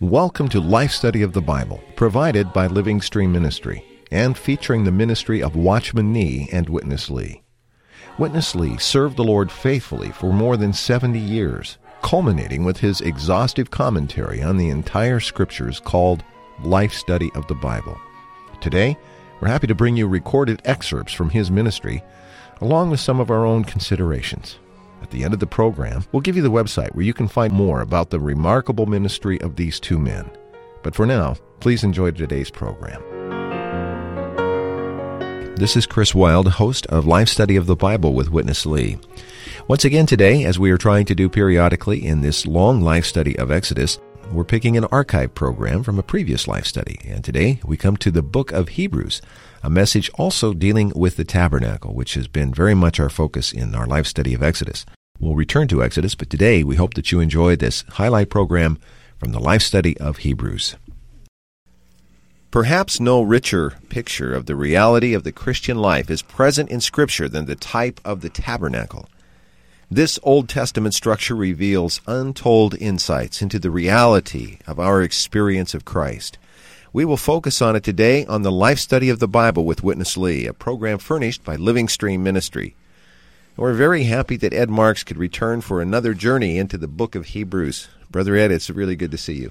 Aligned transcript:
Welcome 0.00 0.48
to 0.48 0.60
Life 0.60 0.90
Study 0.90 1.22
of 1.22 1.32
the 1.32 1.40
Bible, 1.40 1.80
provided 1.94 2.52
by 2.52 2.66
Living 2.66 3.00
Stream 3.00 3.30
Ministry 3.30 3.84
and 4.10 4.36
featuring 4.36 4.82
the 4.82 4.90
ministry 4.90 5.40
of 5.40 5.54
Watchman 5.54 6.12
Nee 6.12 6.48
and 6.50 6.68
Witness 6.68 7.08
Lee. 7.08 7.42
Witness 8.18 8.56
Lee 8.56 8.76
served 8.78 9.16
the 9.16 9.22
Lord 9.22 9.52
faithfully 9.52 10.10
for 10.10 10.32
more 10.32 10.56
than 10.56 10.72
70 10.72 11.18
years, 11.20 11.78
culminating 12.02 12.64
with 12.64 12.78
his 12.78 13.00
exhaustive 13.00 13.70
commentary 13.70 14.42
on 14.42 14.56
the 14.56 14.68
entire 14.70 15.20
scriptures 15.20 15.78
called 15.78 16.24
Life 16.64 16.92
Study 16.92 17.30
of 17.34 17.46
the 17.46 17.54
Bible. 17.54 17.98
Today, 18.60 18.96
we're 19.40 19.48
happy 19.48 19.66
to 19.66 19.74
bring 19.74 19.96
you 19.96 20.06
recorded 20.06 20.60
excerpts 20.64 21.12
from 21.12 21.30
his 21.30 21.50
ministry, 21.50 22.02
along 22.60 22.90
with 22.90 23.00
some 23.00 23.20
of 23.20 23.30
our 23.30 23.46
own 23.46 23.64
considerations. 23.64 24.58
At 25.02 25.10
the 25.10 25.24
end 25.24 25.32
of 25.32 25.40
the 25.40 25.46
program, 25.46 26.04
we'll 26.12 26.20
give 26.20 26.36
you 26.36 26.42
the 26.42 26.50
website 26.50 26.94
where 26.94 27.04
you 27.04 27.14
can 27.14 27.28
find 27.28 27.52
more 27.52 27.80
about 27.80 28.10
the 28.10 28.20
remarkable 28.20 28.86
ministry 28.86 29.40
of 29.40 29.56
these 29.56 29.80
two 29.80 29.98
men. 29.98 30.30
But 30.82 30.94
for 30.94 31.06
now, 31.06 31.36
please 31.60 31.84
enjoy 31.84 32.10
today's 32.10 32.50
program. 32.50 33.02
This 35.56 35.76
is 35.76 35.86
Chris 35.86 36.14
Wild, 36.14 36.48
host 36.48 36.86
of 36.86 37.06
Life 37.06 37.28
Study 37.28 37.56
of 37.56 37.66
the 37.66 37.76
Bible 37.76 38.14
with 38.14 38.30
Witness 38.30 38.64
Lee. 38.64 38.98
Once 39.68 39.84
again 39.84 40.06
today, 40.06 40.44
as 40.44 40.58
we 40.58 40.70
are 40.70 40.78
trying 40.78 41.04
to 41.06 41.14
do 41.14 41.28
periodically 41.28 42.04
in 42.04 42.22
this 42.22 42.46
long 42.46 42.80
life 42.80 43.04
study 43.04 43.38
of 43.38 43.50
Exodus, 43.50 43.98
we're 44.32 44.44
picking 44.44 44.76
an 44.76 44.84
archive 44.86 45.34
program 45.34 45.82
from 45.82 45.98
a 45.98 46.04
previous 46.04 46.46
life 46.46 46.64
study. 46.64 47.00
And 47.04 47.24
today 47.24 47.60
we 47.64 47.76
come 47.76 47.96
to 47.96 48.12
the 48.12 48.22
book 48.22 48.52
of 48.52 48.70
Hebrews, 48.70 49.20
a 49.62 49.68
message 49.68 50.08
also 50.14 50.54
dealing 50.54 50.92
with 50.94 51.16
the 51.16 51.24
tabernacle, 51.24 51.94
which 51.94 52.14
has 52.14 52.28
been 52.28 52.54
very 52.54 52.74
much 52.74 53.00
our 53.00 53.10
focus 53.10 53.52
in 53.52 53.74
our 53.74 53.86
life 53.86 54.06
study 54.06 54.32
of 54.32 54.42
Exodus. 54.42 54.86
We'll 55.18 55.34
return 55.34 55.66
to 55.68 55.82
Exodus, 55.82 56.14
but 56.14 56.30
today 56.30 56.62
we 56.62 56.76
hope 56.76 56.94
that 56.94 57.10
you 57.10 57.18
enjoy 57.18 57.56
this 57.56 57.82
highlight 57.88 58.30
program 58.30 58.78
from 59.18 59.32
the 59.32 59.40
life 59.40 59.62
study 59.62 59.98
of 59.98 60.18
Hebrews. 60.18 60.76
Perhaps 62.50 63.00
no 63.00 63.22
richer 63.22 63.74
picture 63.88 64.32
of 64.32 64.46
the 64.46 64.56
reality 64.56 65.12
of 65.12 65.24
the 65.24 65.32
Christian 65.32 65.76
life 65.76 66.08
is 66.08 66.22
present 66.22 66.70
in 66.70 66.80
Scripture 66.80 67.28
than 67.28 67.46
the 67.46 67.56
type 67.56 68.00
of 68.04 68.20
the 68.20 68.30
tabernacle. 68.30 69.08
This 69.92 70.20
Old 70.22 70.48
Testament 70.48 70.94
structure 70.94 71.34
reveals 71.34 72.00
untold 72.06 72.76
insights 72.76 73.42
into 73.42 73.58
the 73.58 73.72
reality 73.72 74.58
of 74.64 74.78
our 74.78 75.02
experience 75.02 75.74
of 75.74 75.84
Christ. 75.84 76.38
We 76.92 77.04
will 77.04 77.16
focus 77.16 77.60
on 77.60 77.74
it 77.74 77.82
today 77.82 78.24
on 78.26 78.42
the 78.42 78.52
Life 78.52 78.78
Study 78.78 79.08
of 79.08 79.18
the 79.18 79.26
Bible 79.26 79.64
with 79.64 79.82
Witness 79.82 80.16
Lee, 80.16 80.46
a 80.46 80.52
program 80.52 80.98
furnished 80.98 81.42
by 81.42 81.56
Living 81.56 81.88
Stream 81.88 82.22
Ministry. 82.22 82.76
We're 83.56 83.74
very 83.74 84.04
happy 84.04 84.36
that 84.36 84.54
Ed 84.54 84.70
Marks 84.70 85.02
could 85.02 85.16
return 85.16 85.60
for 85.60 85.82
another 85.82 86.14
journey 86.14 86.56
into 86.56 86.78
the 86.78 86.86
book 86.86 87.16
of 87.16 87.26
Hebrews. 87.26 87.88
Brother 88.12 88.36
Ed, 88.36 88.52
it's 88.52 88.70
really 88.70 88.94
good 88.94 89.10
to 89.10 89.18
see 89.18 89.38
you. 89.38 89.50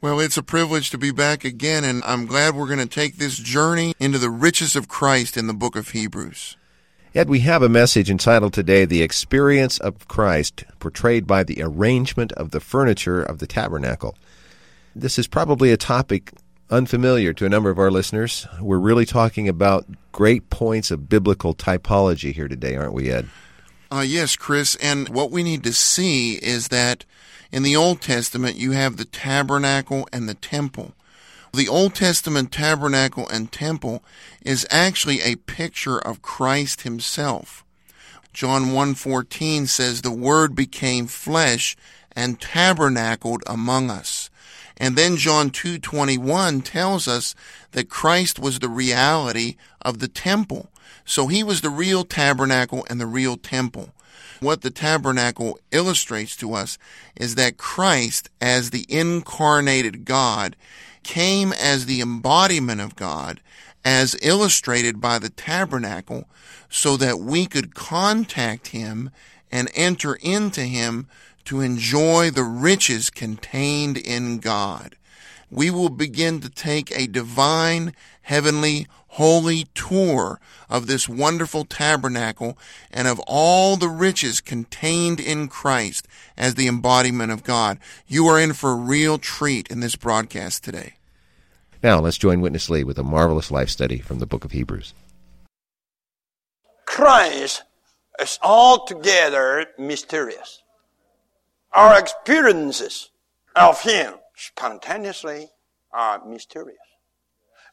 Well, 0.00 0.18
it's 0.18 0.36
a 0.36 0.42
privilege 0.42 0.90
to 0.90 0.98
be 0.98 1.12
back 1.12 1.44
again, 1.44 1.84
and 1.84 2.02
I'm 2.02 2.26
glad 2.26 2.56
we're 2.56 2.66
going 2.66 2.80
to 2.80 2.86
take 2.86 3.18
this 3.18 3.36
journey 3.36 3.94
into 4.00 4.18
the 4.18 4.30
riches 4.30 4.74
of 4.74 4.88
Christ 4.88 5.36
in 5.36 5.46
the 5.46 5.54
book 5.54 5.76
of 5.76 5.90
Hebrews. 5.90 6.56
Ed, 7.16 7.30
we 7.30 7.40
have 7.40 7.62
a 7.62 7.68
message 7.70 8.10
entitled 8.10 8.52
today, 8.52 8.84
The 8.84 9.00
Experience 9.00 9.78
of 9.78 10.06
Christ, 10.06 10.64
portrayed 10.80 11.26
by 11.26 11.44
the 11.44 11.62
arrangement 11.62 12.30
of 12.32 12.50
the 12.50 12.60
furniture 12.60 13.22
of 13.22 13.38
the 13.38 13.46
tabernacle. 13.46 14.18
This 14.94 15.18
is 15.18 15.26
probably 15.26 15.72
a 15.72 15.78
topic 15.78 16.34
unfamiliar 16.68 17.32
to 17.32 17.46
a 17.46 17.48
number 17.48 17.70
of 17.70 17.78
our 17.78 17.90
listeners. 17.90 18.46
We're 18.60 18.76
really 18.76 19.06
talking 19.06 19.48
about 19.48 19.86
great 20.12 20.50
points 20.50 20.90
of 20.90 21.08
biblical 21.08 21.54
typology 21.54 22.34
here 22.34 22.48
today, 22.48 22.76
aren't 22.76 22.92
we, 22.92 23.10
Ed? 23.10 23.30
Uh, 23.90 24.04
yes, 24.06 24.36
Chris. 24.36 24.76
And 24.76 25.08
what 25.08 25.30
we 25.30 25.42
need 25.42 25.64
to 25.64 25.72
see 25.72 26.34
is 26.34 26.68
that 26.68 27.06
in 27.50 27.62
the 27.62 27.76
Old 27.76 28.02
Testament, 28.02 28.56
you 28.56 28.72
have 28.72 28.98
the 28.98 29.06
tabernacle 29.06 30.06
and 30.12 30.28
the 30.28 30.34
temple. 30.34 30.92
The 31.56 31.68
Old 31.68 31.94
Testament 31.94 32.52
tabernacle 32.52 33.26
and 33.28 33.50
temple 33.50 34.04
is 34.42 34.66
actually 34.70 35.22
a 35.22 35.36
picture 35.36 35.96
of 35.96 36.20
Christ 36.20 36.82
himself. 36.82 37.64
John 38.34 38.72
1:14 38.72 39.66
says 39.66 40.02
the 40.02 40.10
word 40.10 40.54
became 40.54 41.06
flesh 41.06 41.74
and 42.14 42.38
tabernacled 42.38 43.42
among 43.46 43.88
us. 43.90 44.28
And 44.76 44.96
then 44.96 45.16
John 45.16 45.48
2:21 45.48 46.60
tells 46.60 47.08
us 47.08 47.34
that 47.72 47.88
Christ 47.88 48.38
was 48.38 48.58
the 48.58 48.68
reality 48.68 49.56
of 49.80 49.98
the 49.98 50.08
temple. 50.08 50.70
So 51.06 51.26
he 51.28 51.42
was 51.42 51.62
the 51.62 51.70
real 51.70 52.04
tabernacle 52.04 52.86
and 52.90 53.00
the 53.00 53.06
real 53.06 53.38
temple. 53.38 53.94
What 54.40 54.60
the 54.60 54.70
tabernacle 54.70 55.58
illustrates 55.70 56.36
to 56.36 56.52
us 56.52 56.76
is 57.16 57.34
that 57.36 57.56
Christ, 57.56 58.28
as 58.42 58.68
the 58.68 58.84
incarnated 58.90 60.04
God, 60.04 60.54
came 61.06 61.52
as 61.52 61.86
the 61.86 62.00
embodiment 62.00 62.80
of 62.80 62.96
God, 62.96 63.40
as 63.84 64.18
illustrated 64.20 65.00
by 65.00 65.20
the 65.20 65.30
tabernacle, 65.30 66.28
so 66.68 66.96
that 66.96 67.20
we 67.20 67.46
could 67.46 67.76
contact 67.76 68.68
Him 68.68 69.10
and 69.52 69.70
enter 69.74 70.16
into 70.16 70.62
Him 70.62 71.06
to 71.44 71.60
enjoy 71.60 72.30
the 72.30 72.42
riches 72.42 73.08
contained 73.08 73.96
in 73.96 74.38
God. 74.38 74.96
We 75.48 75.70
will 75.70 75.90
begin 75.90 76.40
to 76.40 76.50
take 76.50 76.90
a 76.90 77.06
divine, 77.06 77.94
heavenly, 78.22 78.88
holy 79.16 79.64
tour 79.74 80.38
of 80.68 80.86
this 80.86 81.08
wonderful 81.08 81.64
tabernacle 81.64 82.58
and 82.90 83.08
of 83.08 83.18
all 83.26 83.76
the 83.76 83.88
riches 83.88 84.42
contained 84.42 85.18
in 85.18 85.48
Christ 85.48 86.06
as 86.36 86.54
the 86.54 86.68
embodiment 86.68 87.32
of 87.32 87.42
God. 87.42 87.78
You 88.06 88.26
are 88.26 88.38
in 88.38 88.52
for 88.52 88.72
a 88.72 88.76
real 88.76 89.16
treat 89.16 89.68
in 89.68 89.80
this 89.80 89.96
broadcast 89.96 90.64
today. 90.64 90.96
Now, 91.82 91.98
let's 92.00 92.18
join 92.18 92.42
Witness 92.42 92.68
Lee 92.68 92.84
with 92.84 92.98
a 92.98 93.02
marvelous 93.02 93.50
life 93.50 93.70
study 93.70 94.00
from 94.00 94.18
the 94.18 94.26
book 94.26 94.44
of 94.44 94.52
Hebrews. 94.52 94.92
Christ 96.84 97.62
is 98.20 98.38
altogether 98.42 99.66
mysterious. 99.78 100.62
Our 101.72 101.98
experiences 101.98 103.10
of 103.54 103.80
Him 103.80 104.14
spontaneously 104.36 105.48
are 105.90 106.22
mysterious. 106.26 106.76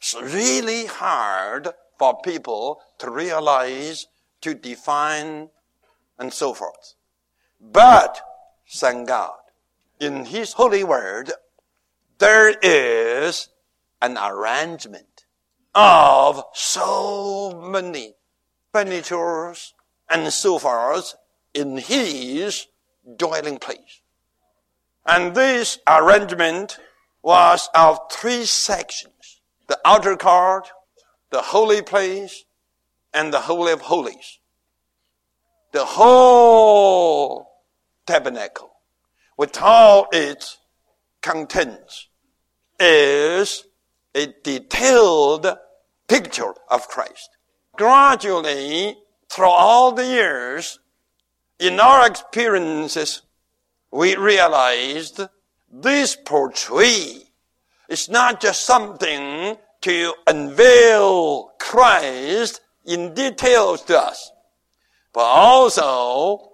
It's 0.03 0.15
really 0.21 0.85
hard 0.85 1.69
for 1.97 2.19
people 2.19 2.81
to 2.97 3.09
realize, 3.09 4.07
to 4.41 4.53
define, 4.53 5.47
and 6.19 6.33
so 6.33 6.53
forth. 6.53 6.95
But, 7.61 8.19
thank 8.69 9.07
God, 9.07 9.39
in 10.01 10.25
His 10.25 10.51
holy 10.51 10.83
word, 10.83 11.31
there 12.17 12.53
is 12.61 13.47
an 14.01 14.17
arrangement 14.17 15.23
of 15.73 16.43
so 16.53 17.61
many 17.71 18.15
furnitures 18.73 19.73
and 20.09 20.33
so 20.33 20.59
forth 20.59 21.15
in 21.53 21.77
His 21.77 22.67
dwelling 23.15 23.57
place. 23.57 24.01
And 25.05 25.33
this 25.33 25.79
arrangement 25.87 26.77
was 27.21 27.69
of 27.73 27.99
three 28.11 28.43
sections 28.43 29.12
the 29.73 29.89
outer 29.89 30.15
court, 30.15 30.69
the 31.31 31.41
holy 31.41 31.81
place, 31.81 32.45
and 33.11 33.33
the 33.33 33.39
holy 33.39 33.71
of 33.71 33.81
holies. 33.81 34.37
The 35.71 35.83
whole 35.83 37.49
tabernacle, 38.05 38.71
with 39.35 39.59
all 39.59 40.09
its 40.11 40.59
contents, 41.23 42.07
is 42.79 43.65
a 44.13 44.27
detailed 44.43 45.57
picture 46.07 46.53
of 46.69 46.87
Christ. 46.87 47.29
Gradually, 47.75 48.95
through 49.27 49.47
all 49.47 49.91
the 49.91 50.05
years, 50.05 50.77
in 51.57 51.79
our 51.79 52.05
experiences, 52.05 53.23
we 53.89 54.15
realized 54.17 55.19
this 55.71 56.15
portrait 56.15 57.23
is 57.89 58.09
not 58.09 58.41
just 58.41 58.65
something 58.65 59.57
to 59.83 60.13
unveil 60.27 61.51
Christ 61.59 62.61
in 62.85 63.13
details 63.13 63.81
to 63.83 63.99
us, 63.99 64.31
but 65.13 65.21
also 65.23 66.51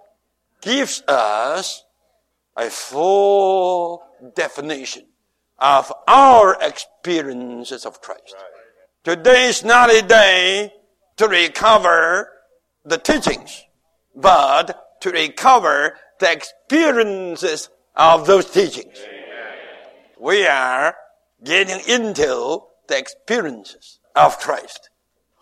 gives 0.60 1.02
us 1.06 1.84
a 2.56 2.68
full 2.68 4.02
definition 4.34 5.06
of 5.58 5.92
our 6.08 6.56
experiences 6.60 7.86
of 7.86 8.00
Christ. 8.00 8.34
Today 9.04 9.46
is 9.48 9.64
not 9.64 9.90
a 9.90 10.02
day 10.02 10.72
to 11.16 11.28
recover 11.28 12.30
the 12.84 12.98
teachings, 12.98 13.64
but 14.14 15.00
to 15.02 15.10
recover 15.10 15.94
the 16.18 16.32
experiences 16.32 17.68
of 17.94 18.26
those 18.26 18.50
teachings. 18.50 18.98
We 20.18 20.46
are 20.46 20.96
getting 21.44 21.80
into 21.88 22.62
the 22.90 22.98
experiences 22.98 23.98
of 24.14 24.38
Christ, 24.38 24.90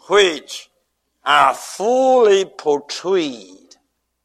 which 0.09 0.71
are 1.25 1.55
fully 1.55 2.45
portrayed 2.45 3.77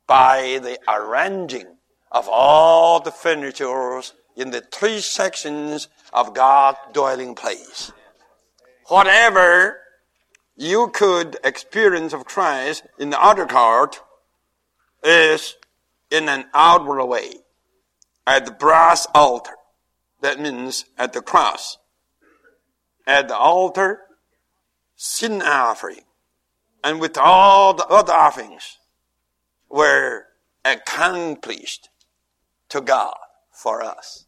by 0.05 0.59
the 0.61 0.77
arranging 0.87 1.77
of 2.11 2.29
all 2.29 2.99
the 2.99 3.11
furnitures 3.11 4.13
in 4.35 4.51
the 4.51 4.61
three 4.61 4.99
sections 4.99 5.87
of 6.11 6.33
God's 6.33 6.77
dwelling 6.93 7.33
place. 7.33 7.91
Whatever 8.87 9.79
you 10.55 10.89
could 10.89 11.37
experience 11.43 12.13
of 12.13 12.25
Christ 12.25 12.83
in 12.99 13.09
the 13.09 13.19
outer 13.19 13.47
court 13.47 13.99
is 15.03 15.55
in 16.11 16.29
an 16.29 16.45
outward 16.53 17.03
way 17.05 17.33
at 18.27 18.45
the 18.45 18.51
brass 18.51 19.07
altar. 19.15 19.55
That 20.21 20.39
means 20.39 20.85
at 20.97 21.13
the 21.13 21.21
cross. 21.21 21.77
At 23.05 23.27
the 23.27 23.37
altar, 23.37 23.99
sin 24.95 25.41
offering, 25.41 26.05
and 26.83 26.99
with 27.01 27.17
all 27.17 27.73
the 27.73 27.85
other 27.87 28.13
offerings 28.13 28.77
were 29.69 30.25
accomplished 30.63 31.89
to 32.69 32.81
God 32.81 33.15
for 33.51 33.83
us. 33.83 34.25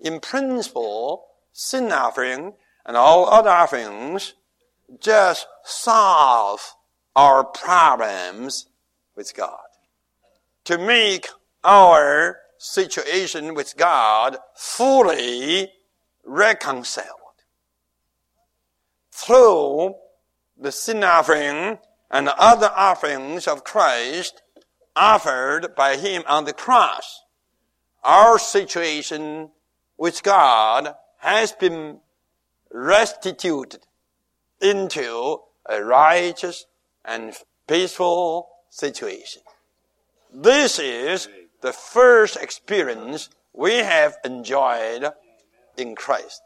In 0.00 0.18
principle, 0.20 1.26
sin 1.52 1.92
offering 1.92 2.54
and 2.84 2.96
all 2.96 3.28
other 3.28 3.50
offerings 3.50 4.34
just 5.00 5.46
solve 5.64 6.74
our 7.14 7.44
problems 7.44 8.66
with 9.14 9.34
God. 9.36 9.58
To 10.64 10.78
make 10.78 11.28
our 11.64 12.38
situation 12.58 13.54
with 13.54 13.76
God 13.76 14.38
fully 14.54 15.70
reconciled. 16.24 17.21
Through 19.12 19.94
the 20.58 20.72
sin 20.72 21.04
offering 21.04 21.78
and 22.10 22.28
other 22.28 22.70
offerings 22.74 23.46
of 23.46 23.62
Christ 23.62 24.42
offered 24.96 25.74
by 25.76 25.96
Him 25.96 26.22
on 26.26 26.44
the 26.44 26.52
cross, 26.52 27.22
our 28.02 28.38
situation 28.38 29.50
with 29.96 30.22
God 30.22 30.94
has 31.18 31.52
been 31.52 32.00
restituted 32.72 33.86
into 34.60 35.38
a 35.68 35.84
righteous 35.84 36.66
and 37.04 37.34
peaceful 37.68 38.48
situation. 38.70 39.42
This 40.32 40.78
is 40.78 41.28
the 41.60 41.72
first 41.72 42.36
experience 42.36 43.28
we 43.52 43.74
have 43.76 44.16
enjoyed 44.24 45.12
in 45.76 45.94
Christ. 45.94 46.42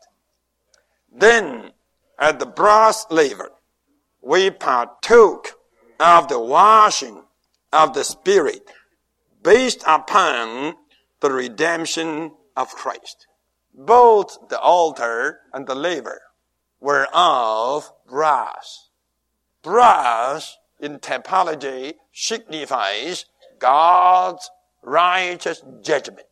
Then, 1.10 1.72
at 2.18 2.38
the 2.38 2.46
brass 2.46 3.06
laver, 3.10 3.50
we 4.22 4.50
partook 4.50 5.58
of 6.00 6.28
the 6.28 6.40
washing 6.40 7.22
of 7.72 7.94
the 7.94 8.04
Spirit 8.04 8.70
based 9.42 9.82
upon 9.86 10.74
the 11.20 11.30
redemption 11.30 12.32
of 12.56 12.70
Christ. 12.70 13.26
Both 13.74 14.48
the 14.48 14.58
altar 14.58 15.40
and 15.52 15.66
the 15.66 15.74
laver 15.74 16.20
were 16.80 17.06
of 17.12 17.92
brass. 18.06 18.88
Brass 19.62 20.56
in 20.80 20.98
typology 20.98 21.94
signifies 22.12 23.26
God's 23.58 24.50
righteous 24.82 25.62
judgment. 25.82 26.26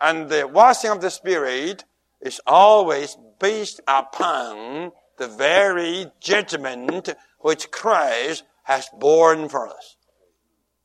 And 0.00 0.28
the 0.28 0.46
washing 0.46 0.90
of 0.90 1.00
the 1.00 1.10
Spirit 1.10 1.84
is 2.20 2.40
always 2.46 3.16
based 3.38 3.80
upon 3.86 4.92
the 5.16 5.28
very 5.28 6.06
judgment 6.20 7.08
which 7.40 7.70
Christ 7.70 8.44
has 8.64 8.88
borne 8.98 9.48
for 9.48 9.68
us. 9.68 9.96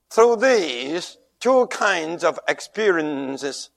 Through 0.09 0.37
these 0.37 1.17
two 1.39 1.67
kinds 1.67 2.23
of 2.23 2.39
experiences, 2.47 3.69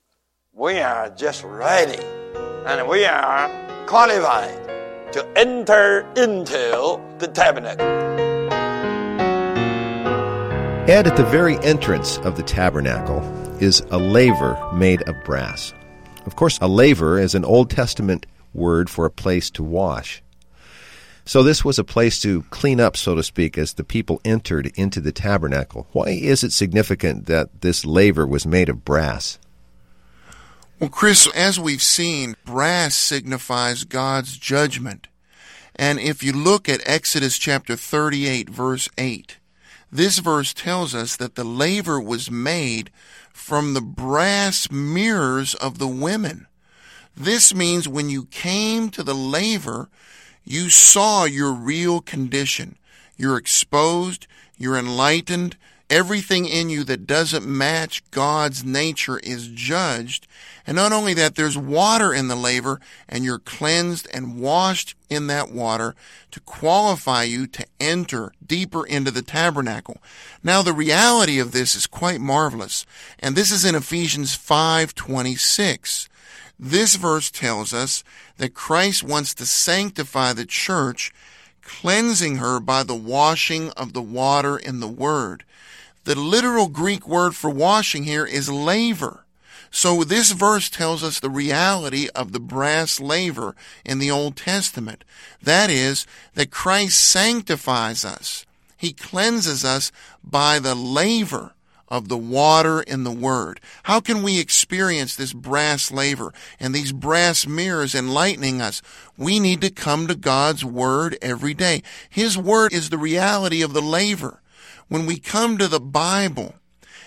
we 0.53 0.79
are 0.79 1.09
just 1.09 1.43
ready 1.43 2.03
and 2.65 2.87
we 2.87 3.05
are 3.05 3.49
qualified 3.87 4.65
to 5.13 5.25
enter 5.35 6.01
into 6.15 6.99
the 7.19 7.27
tabernacle. 7.27 7.85
And 10.87 11.07
at 11.07 11.17
the 11.17 11.25
very 11.25 11.57
entrance 11.59 12.17
of 12.19 12.37
the 12.37 12.43
tabernacle 12.43 13.21
is 13.59 13.81
a 13.91 13.97
laver 13.97 14.55
made 14.73 15.01
of 15.09 15.15
brass. 15.23 15.73
Of 16.25 16.35
course, 16.35 16.59
a 16.61 16.67
laver 16.67 17.19
is 17.19 17.33
an 17.33 17.45
Old 17.45 17.69
Testament 17.69 18.25
word 18.53 18.89
for 18.89 19.05
a 19.05 19.11
place 19.11 19.49
to 19.51 19.63
wash. 19.63 20.21
So 21.27 21.41
this 21.41 21.65
was 21.65 21.79
a 21.79 21.83
place 21.83 22.21
to 22.21 22.43
clean 22.51 22.79
up, 22.79 22.95
so 22.95 23.15
to 23.15 23.23
speak, 23.23 23.57
as 23.57 23.73
the 23.73 23.83
people 23.83 24.21
entered 24.23 24.71
into 24.75 25.01
the 25.01 25.11
tabernacle. 25.11 25.87
Why 25.91 26.09
is 26.09 26.43
it 26.43 26.51
significant 26.51 27.25
that 27.25 27.61
this 27.61 27.83
laver 27.83 28.27
was 28.27 28.45
made 28.45 28.69
of 28.69 28.85
brass? 28.85 29.39
Well, 30.79 30.89
Chris, 30.89 31.27
as 31.33 31.59
we've 31.59 31.81
seen, 31.81 32.35
brass 32.45 32.95
signifies 32.95 33.85
God's 33.85 34.37
judgment. 34.37 35.07
And 35.75 35.99
if 35.99 36.23
you 36.23 36.31
look 36.31 36.69
at 36.69 36.81
Exodus 36.85 37.39
chapter 37.39 37.75
38, 37.75 38.49
verse 38.49 38.87
8, 38.97 39.37
this 39.91 40.19
verse 40.19 40.53
tells 40.53 40.93
us 40.93 41.15
that 41.15 41.35
the 41.35 41.43
laver 41.43 41.99
was 41.99 42.29
made 42.29 42.91
from 43.33 43.73
the 43.73 43.81
brass 43.81 44.69
mirrors 44.69 45.55
of 45.55 45.79
the 45.79 45.87
women. 45.87 46.45
This 47.17 47.55
means 47.55 47.87
when 47.87 48.09
you 48.09 48.25
came 48.25 48.89
to 48.89 49.03
the 49.03 49.15
laver, 49.15 49.89
you 50.45 50.69
saw 50.69 51.25
your 51.25 51.51
real 51.51 52.01
condition. 52.01 52.77
You're 53.17 53.37
exposed, 53.37 54.27
you're 54.57 54.77
enlightened, 54.77 55.57
everything 55.89 56.45
in 56.45 56.69
you 56.69 56.83
that 56.83 57.07
doesn't 57.07 57.45
match 57.45 58.03
God's 58.11 58.63
nature 58.63 59.19
is 59.19 59.47
judged. 59.47 60.27
And 60.67 60.75
not 60.75 60.91
only 60.91 61.13
that, 61.13 61.35
there's 61.35 61.57
water 61.57 62.13
in 62.13 62.27
the 62.27 62.35
laver 62.35 62.79
and 63.07 63.23
you're 63.23 63.39
cleansed 63.39 64.07
and 64.13 64.39
washed 64.39 64.95
in 65.09 65.27
that 65.27 65.51
water 65.51 65.95
to 66.31 66.39
qualify 66.41 67.23
you 67.23 67.45
to 67.47 67.65
enter 67.79 68.33
deeper 68.45 68.85
into 68.85 69.11
the 69.11 69.21
tabernacle. 69.21 69.97
Now 70.43 70.61
the 70.61 70.73
reality 70.73 71.39
of 71.39 71.51
this 71.51 71.75
is 71.75 71.87
quite 71.87 72.19
marvelous. 72.19 72.85
And 73.19 73.35
this 73.35 73.51
is 73.51 73.63
in 73.63 73.75
Ephesians 73.75 74.35
5:26. 74.35 76.07
This 76.57 76.95
verse 76.95 77.29
tells 77.29 77.73
us 77.73 78.03
that 78.37 78.53
Christ 78.53 79.03
wants 79.03 79.33
to 79.35 79.45
sanctify 79.45 80.33
the 80.33 80.45
church, 80.45 81.13
cleansing 81.61 82.37
her 82.37 82.59
by 82.59 82.83
the 82.83 82.95
washing 82.95 83.71
of 83.71 83.93
the 83.93 84.01
water 84.01 84.57
in 84.57 84.79
the 84.79 84.87
word. 84.87 85.43
The 86.05 86.15
literal 86.15 86.67
Greek 86.67 87.07
word 87.07 87.35
for 87.35 87.49
washing 87.49 88.03
here 88.03 88.25
is 88.25 88.49
laver. 88.49 89.25
So 89.71 90.03
this 90.03 90.31
verse 90.31 90.69
tells 90.69 91.03
us 91.03 91.19
the 91.19 91.29
reality 91.29 92.07
of 92.15 92.31
the 92.31 92.39
brass 92.39 93.01
laver 93.01 93.55
in 93.83 93.99
the 93.99 94.11
Old 94.11 94.37
Testament. 94.37 95.03
That 95.41 95.69
is, 95.69 96.07
that 96.35 96.51
Christ 96.51 97.05
sanctifies 97.05 98.05
us. 98.05 98.45
He 98.77 98.93
cleanses 98.93 99.65
us 99.65 99.91
by 100.23 100.59
the 100.59 100.75
laver 100.75 101.54
of 101.87 102.07
the 102.07 102.17
water 102.17 102.81
in 102.81 103.03
the 103.03 103.11
Word. 103.11 103.59
How 103.83 103.99
can 103.99 104.23
we 104.23 104.39
experience 104.39 105.15
this 105.15 105.33
brass 105.33 105.91
laver 105.91 106.33
and 106.59 106.73
these 106.73 106.91
brass 106.91 107.45
mirrors 107.45 107.95
enlightening 107.95 108.61
us? 108.61 108.81
We 109.17 109.39
need 109.39 109.61
to 109.61 109.69
come 109.69 110.07
to 110.07 110.15
God's 110.15 110.65
Word 110.65 111.17
every 111.21 111.53
day. 111.53 111.83
His 112.09 112.37
Word 112.37 112.73
is 112.73 112.89
the 112.89 112.97
reality 112.97 113.61
of 113.61 113.73
the 113.73 113.81
laver 113.81 114.41
when 114.87 115.05
we 115.05 115.17
come 115.17 115.57
to 115.57 115.67
the 115.67 115.79
Bible 115.79 116.55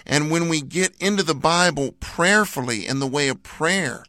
and 0.06 0.30
when 0.30 0.48
we 0.48 0.60
get 0.60 0.96
into 1.00 1.22
the 1.22 1.34
Bible 1.34 1.94
prayerfully 2.00 2.86
in 2.86 2.98
the 2.98 3.06
way 3.06 3.28
of 3.28 3.42
prayer, 3.42 4.04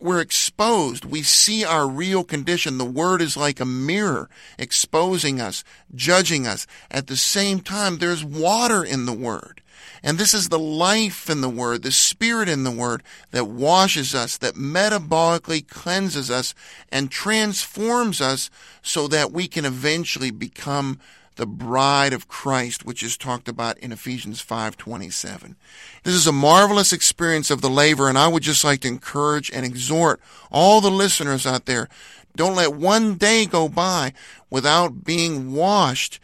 we're 0.00 0.20
exposed. 0.20 1.04
We 1.04 1.22
see 1.22 1.64
our 1.64 1.86
real 1.86 2.24
condition. 2.24 2.78
The 2.78 2.84
Word 2.84 3.20
is 3.20 3.36
like 3.36 3.60
a 3.60 3.66
mirror 3.66 4.30
exposing 4.58 5.40
us, 5.40 5.62
judging 5.94 6.46
us. 6.46 6.66
At 6.90 7.08
the 7.08 7.16
same 7.16 7.60
time, 7.60 7.98
there's 7.98 8.24
water 8.24 8.82
in 8.82 9.04
the 9.04 9.12
Word. 9.12 9.60
And 10.02 10.18
this 10.18 10.34
is 10.34 10.48
the 10.48 10.58
life 10.58 11.28
in 11.28 11.40
the 11.40 11.48
Word, 11.48 11.82
the 11.82 11.92
Spirit 11.92 12.48
in 12.48 12.64
the 12.64 12.70
Word 12.70 13.02
that 13.30 13.46
washes 13.46 14.14
us, 14.14 14.38
that 14.38 14.54
metabolically 14.54 15.66
cleanses 15.66 16.30
us 16.30 16.54
and 16.90 17.10
transforms 17.10 18.20
us 18.20 18.50
so 18.82 19.06
that 19.08 19.32
we 19.32 19.46
can 19.46 19.64
eventually 19.64 20.30
become 20.30 20.98
the 21.36 21.46
bride 21.46 22.12
of 22.12 22.28
Christ, 22.28 22.84
which 22.84 23.02
is 23.02 23.16
talked 23.16 23.48
about 23.48 23.78
in 23.78 23.92
Ephesians 23.92 24.42
5:27. 24.42 25.56
This 26.02 26.14
is 26.14 26.26
a 26.26 26.32
marvelous 26.32 26.92
experience 26.92 27.50
of 27.50 27.62
the 27.62 27.70
laver, 27.70 28.08
and 28.08 28.18
I 28.18 28.28
would 28.28 28.42
just 28.42 28.62
like 28.62 28.80
to 28.82 28.88
encourage 28.88 29.50
and 29.50 29.64
exhort 29.64 30.20
all 30.50 30.80
the 30.80 30.90
listeners 30.90 31.46
out 31.46 31.64
there, 31.64 31.88
don't 32.36 32.54
let 32.54 32.74
one 32.74 33.14
day 33.14 33.46
go 33.46 33.68
by 33.68 34.12
without 34.50 35.04
being 35.04 35.52
washed 35.52 36.20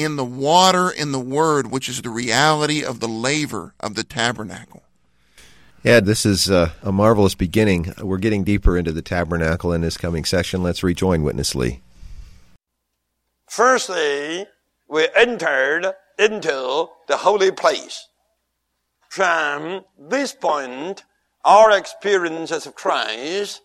in 0.00 0.16
the 0.16 0.24
water 0.24 0.90
in 0.90 1.12
the 1.12 1.20
word, 1.20 1.70
which 1.70 1.88
is 1.88 2.02
the 2.02 2.10
reality 2.10 2.84
of 2.84 3.00
the 3.00 3.08
laver 3.08 3.74
of 3.80 3.94
the 3.94 4.04
tabernacle. 4.04 4.82
Ed, 5.84 6.04
this 6.04 6.26
is 6.26 6.50
uh, 6.50 6.72
a 6.82 6.92
marvelous 6.92 7.34
beginning. 7.34 7.94
We're 7.98 8.18
getting 8.18 8.44
deeper 8.44 8.76
into 8.76 8.92
the 8.92 9.02
tabernacle 9.02 9.72
in 9.72 9.80
this 9.80 9.96
coming 9.96 10.24
session. 10.24 10.62
Let's 10.62 10.82
rejoin 10.82 11.22
Witness 11.22 11.54
Lee. 11.54 11.80
Firstly, 13.48 14.46
we 14.88 15.08
entered 15.16 15.94
into 16.18 16.88
the 17.08 17.16
holy 17.16 17.50
place. 17.50 18.06
From 19.08 19.84
this 19.98 20.32
point, 20.34 21.04
our 21.44 21.76
experience 21.76 22.50
of 22.52 22.74
Christ 22.74 23.62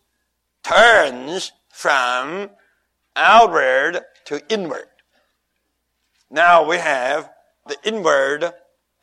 turns 0.63 1.51
from 1.69 2.49
outward 3.15 4.01
to 4.25 4.41
inward. 4.49 4.87
Now 6.35 6.67
we 6.67 6.75
have 6.79 7.29
the 7.65 7.77
inward 7.85 8.51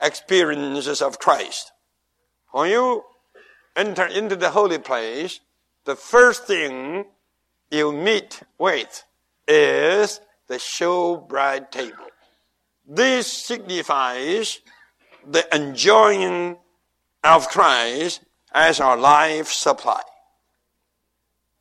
experiences 0.03 1.01
of 1.01 1.19
Christ. 1.19 1.73
When 2.51 2.69
you 2.69 3.05
enter 3.75 4.05
into 4.05 4.37
the 4.37 4.51
holy 4.51 4.77
place, 4.77 5.41
the 5.87 5.97
first 5.97 6.47
thing 6.47 7.07
you 7.71 7.91
meet 7.91 8.43
with 8.59 9.03
is 9.49 10.21
the 10.47 10.57
showbread 10.57 11.71
table. 11.71 12.11
This 12.87 13.33
signifies 13.33 14.61
the 15.27 15.47
enjoying 15.57 16.59
of 17.25 17.49
Christ 17.49 18.21
as 18.53 18.79
our 18.79 18.99
life 18.99 19.49
supply. 19.49 20.03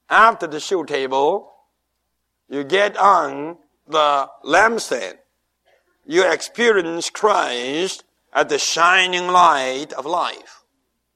After 0.10 0.48
the 0.48 0.60
show 0.60 0.84
table, 0.84 1.50
you 2.50 2.66
get 2.66 2.98
on 2.98 3.56
the 3.88 4.28
lampstand. 4.44 5.21
You 6.12 6.30
experience 6.30 7.10
Christ 7.10 8.04
as 8.34 8.48
the 8.48 8.60
shining 8.60 9.28
light 9.28 9.94
of 9.94 10.06
life. 10.06 10.66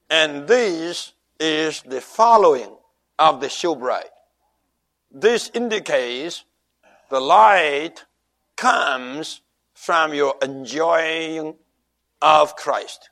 And 0.08 0.48
this 0.48 1.12
is 1.38 1.82
the 1.82 2.00
following 2.00 2.74
of 3.18 3.42
the 3.42 3.48
showbread. 3.48 4.08
This 5.10 5.50
indicates 5.52 6.44
the 7.10 7.20
light 7.20 8.06
comes 8.56 9.42
from 9.74 10.14
your 10.14 10.34
enjoying 10.40 11.56
of 12.22 12.56
Christ. 12.56 13.10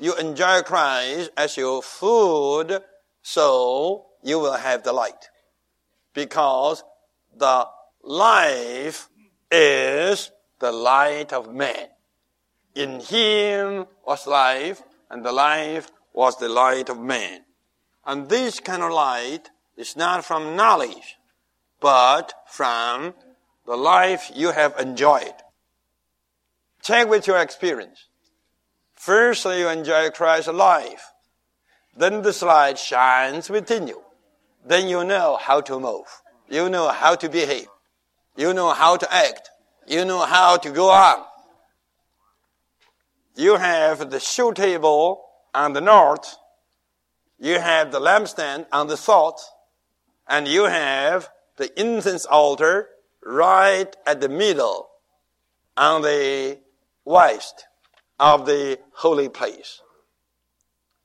You 0.00 0.16
enjoy 0.16 0.62
Christ 0.62 1.30
as 1.36 1.56
your 1.56 1.80
food, 1.80 2.82
so 3.22 4.06
you 4.24 4.40
will 4.40 4.54
have 4.56 4.82
the 4.82 4.92
light. 4.92 5.30
Because 6.12 6.82
the 7.36 7.68
life 8.02 9.08
is 9.52 10.32
the 10.60 10.72
light 10.72 11.32
of 11.32 11.52
man. 11.52 11.88
In 12.74 13.00
him 13.00 13.86
was 14.06 14.26
life, 14.26 14.82
and 15.10 15.24
the 15.24 15.32
life 15.32 15.90
was 16.12 16.36
the 16.38 16.48
light 16.48 16.88
of 16.88 16.98
man. 17.00 17.40
And 18.06 18.28
this 18.28 18.60
kind 18.60 18.82
of 18.82 18.92
light 18.92 19.50
is 19.76 19.96
not 19.96 20.24
from 20.24 20.56
knowledge, 20.56 21.16
but 21.80 22.32
from 22.46 23.14
the 23.66 23.76
life 23.76 24.30
you 24.34 24.52
have 24.52 24.78
enjoyed. 24.78 25.34
Check 26.82 27.08
with 27.08 27.26
your 27.26 27.38
experience. 27.38 28.06
Firstly, 28.94 29.60
you 29.60 29.68
enjoy 29.68 30.10
Christ's 30.10 30.52
life. 30.52 31.12
Then 31.96 32.22
the 32.22 32.38
light 32.44 32.78
shines 32.78 33.50
within 33.50 33.88
you. 33.88 34.02
Then 34.64 34.88
you 34.88 35.04
know 35.04 35.38
how 35.40 35.60
to 35.62 35.80
move. 35.80 36.06
You 36.48 36.68
know 36.68 36.88
how 36.88 37.14
to 37.16 37.28
behave. 37.28 37.68
You 38.36 38.54
know 38.54 38.70
how 38.70 38.96
to 38.96 39.12
act. 39.12 39.49
You 39.90 40.04
know 40.04 40.20
how 40.20 40.56
to 40.56 40.70
go 40.70 40.88
on. 40.88 41.24
You 43.34 43.56
have 43.56 44.08
the 44.08 44.20
show 44.20 44.52
table 44.52 45.24
on 45.52 45.72
the 45.72 45.80
north. 45.80 46.36
You 47.40 47.58
have 47.58 47.90
the 47.90 47.98
lampstand 47.98 48.66
on 48.70 48.86
the 48.86 48.96
south. 48.96 49.44
And 50.28 50.46
you 50.46 50.66
have 50.66 51.28
the 51.56 51.68
incense 51.78 52.24
altar 52.24 52.88
right 53.26 53.92
at 54.06 54.20
the 54.20 54.28
middle 54.28 54.90
on 55.76 56.02
the 56.02 56.60
west 57.04 57.66
of 58.20 58.46
the 58.46 58.78
holy 58.92 59.28
place. 59.28 59.82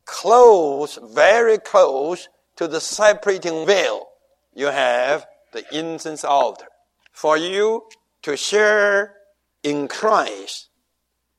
Close, 0.05 0.99
very 1.01 1.57
close 1.57 2.29
to 2.55 2.67
the 2.67 2.79
separating 2.79 3.65
veil, 3.65 4.05
you 4.53 4.67
have 4.67 5.25
the 5.53 5.65
incense 5.75 6.23
altar. 6.23 6.67
For 7.11 7.35
you 7.35 7.85
to 8.25 8.35
share 8.35 9.13
in 9.61 9.87
Christ 9.87 10.69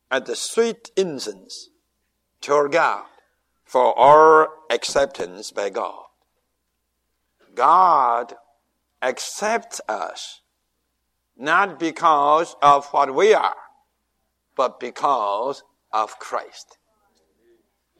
as 0.09 0.23
the 0.23 0.37
sweet 0.37 0.93
incense 0.97 1.69
to 2.43 2.69
God 2.71 3.07
for 3.65 3.99
our 3.99 4.51
acceptance 4.71 5.51
by 5.51 5.69
God. 5.69 6.05
God 7.57 8.35
accepts 9.03 9.81
us 9.89 10.43
not 11.37 11.81
because 11.81 12.55
of 12.63 12.87
what 12.93 13.13
we 13.13 13.35
are, 13.35 13.57
but 14.55 14.79
because 14.79 15.65
of 15.93 16.21
Christ. 16.21 16.79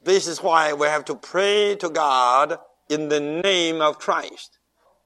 This 0.05 0.29
is 0.29 0.45
why 0.45 0.73
we 0.75 0.87
have 0.87 1.05
to 1.07 1.17
pray 1.17 1.75
to 1.75 1.89
God 1.89 2.61
in 2.89 3.09
the 3.09 3.19
name 3.19 3.81
of 3.81 3.99
Christ. 3.99 4.61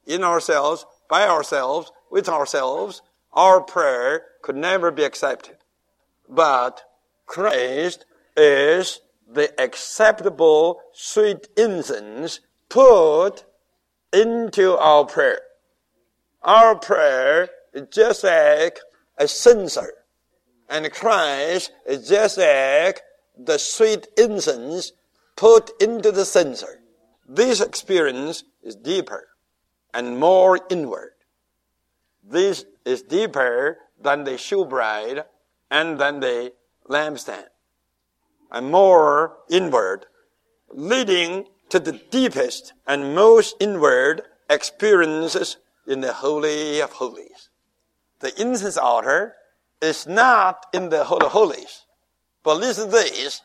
In 0.06 0.22
ourselves, 0.22 0.84
by 1.08 1.26
ourselves, 1.26 1.90
with 2.10 2.28
ourselves, 2.28 3.00
our 3.32 3.60
prayer 3.60 4.24
could 4.42 4.56
never 4.56 4.90
be 4.90 5.04
accepted. 5.04 5.56
But 6.28 6.82
Christ 7.26 8.04
is 8.36 9.00
the 9.30 9.52
acceptable 9.60 10.80
sweet 10.92 11.48
incense 11.56 12.40
put 12.68 13.44
into 14.12 14.76
our 14.76 15.04
prayer. 15.04 15.40
Our 16.42 16.74
prayer 16.76 17.48
is 17.72 17.88
just 17.92 18.24
like 18.24 18.80
a 19.18 19.28
censer 19.28 19.92
and 20.70 20.90
Christ 20.92 21.72
is 21.84 22.08
just 22.08 22.38
like 22.38 23.02
the 23.36 23.58
sweet 23.58 24.06
incense 24.16 24.92
put 25.36 25.70
into 25.82 26.12
the 26.12 26.24
censer. 26.24 26.80
This 27.28 27.60
experience 27.60 28.44
is 28.62 28.76
deeper 28.76 29.28
and 29.92 30.18
more 30.18 30.60
inward. 30.70 31.12
This 32.22 32.64
is 32.90 33.02
deeper 33.02 33.78
than 34.00 34.24
the 34.24 34.32
showbread 34.32 35.24
and 35.70 35.98
than 35.98 36.20
the 36.20 36.52
lampstand 36.88 37.46
and 38.50 38.70
more 38.70 39.36
inward, 39.48 40.06
leading 40.72 41.46
to 41.68 41.78
the 41.78 41.92
deepest 42.10 42.72
and 42.86 43.14
most 43.14 43.54
inward 43.60 44.22
experiences 44.48 45.56
in 45.86 46.00
the 46.00 46.12
Holy 46.12 46.80
of 46.80 46.90
Holies. 46.92 47.48
The 48.18 48.32
incense 48.40 48.76
altar 48.76 49.34
is 49.80 50.06
not 50.06 50.66
in 50.72 50.88
the 50.88 51.04
Holy 51.04 51.26
of 51.26 51.32
Holies. 51.32 51.86
But 52.42 52.58
listen 52.58 52.86
to 52.86 52.90
this. 52.90 53.42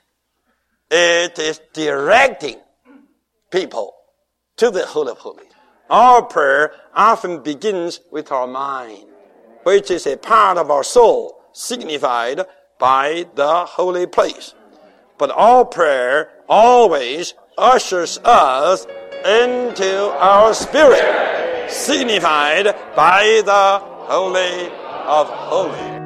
It 0.90 1.38
is 1.40 1.62
directing 1.74 2.60
people 3.52 3.94
to 4.58 4.72
the 4.72 4.86
Holy 4.86 5.12
of 5.12 5.20
Holies. 5.20 5.52
Our 5.90 6.24
prayer 6.24 6.74
often 6.96 7.44
begins 7.44 8.00
with 8.12 8.32
our 8.32 8.48
mind, 8.48 9.06
which 9.66 9.90
is 9.90 10.06
a 10.06 10.16
part 10.16 10.60
of 10.60 10.70
our 10.70 10.84
soul, 10.84 11.42
signified 11.52 12.46
by 12.78 13.26
the 13.34 13.66
holy 13.66 14.06
place. 14.06 14.54
But 15.18 15.32
all 15.32 15.66
prayer 15.66 16.30
always 16.48 17.34
ushers 17.58 18.20
us 18.20 18.86
into 19.26 20.12
our 20.20 20.54
spirit, 20.54 21.72
signified 21.72 22.76
by 22.96 23.42
the 23.44 23.80
Holy 24.06 24.68
of 25.08 25.28
Holies. 25.30 26.02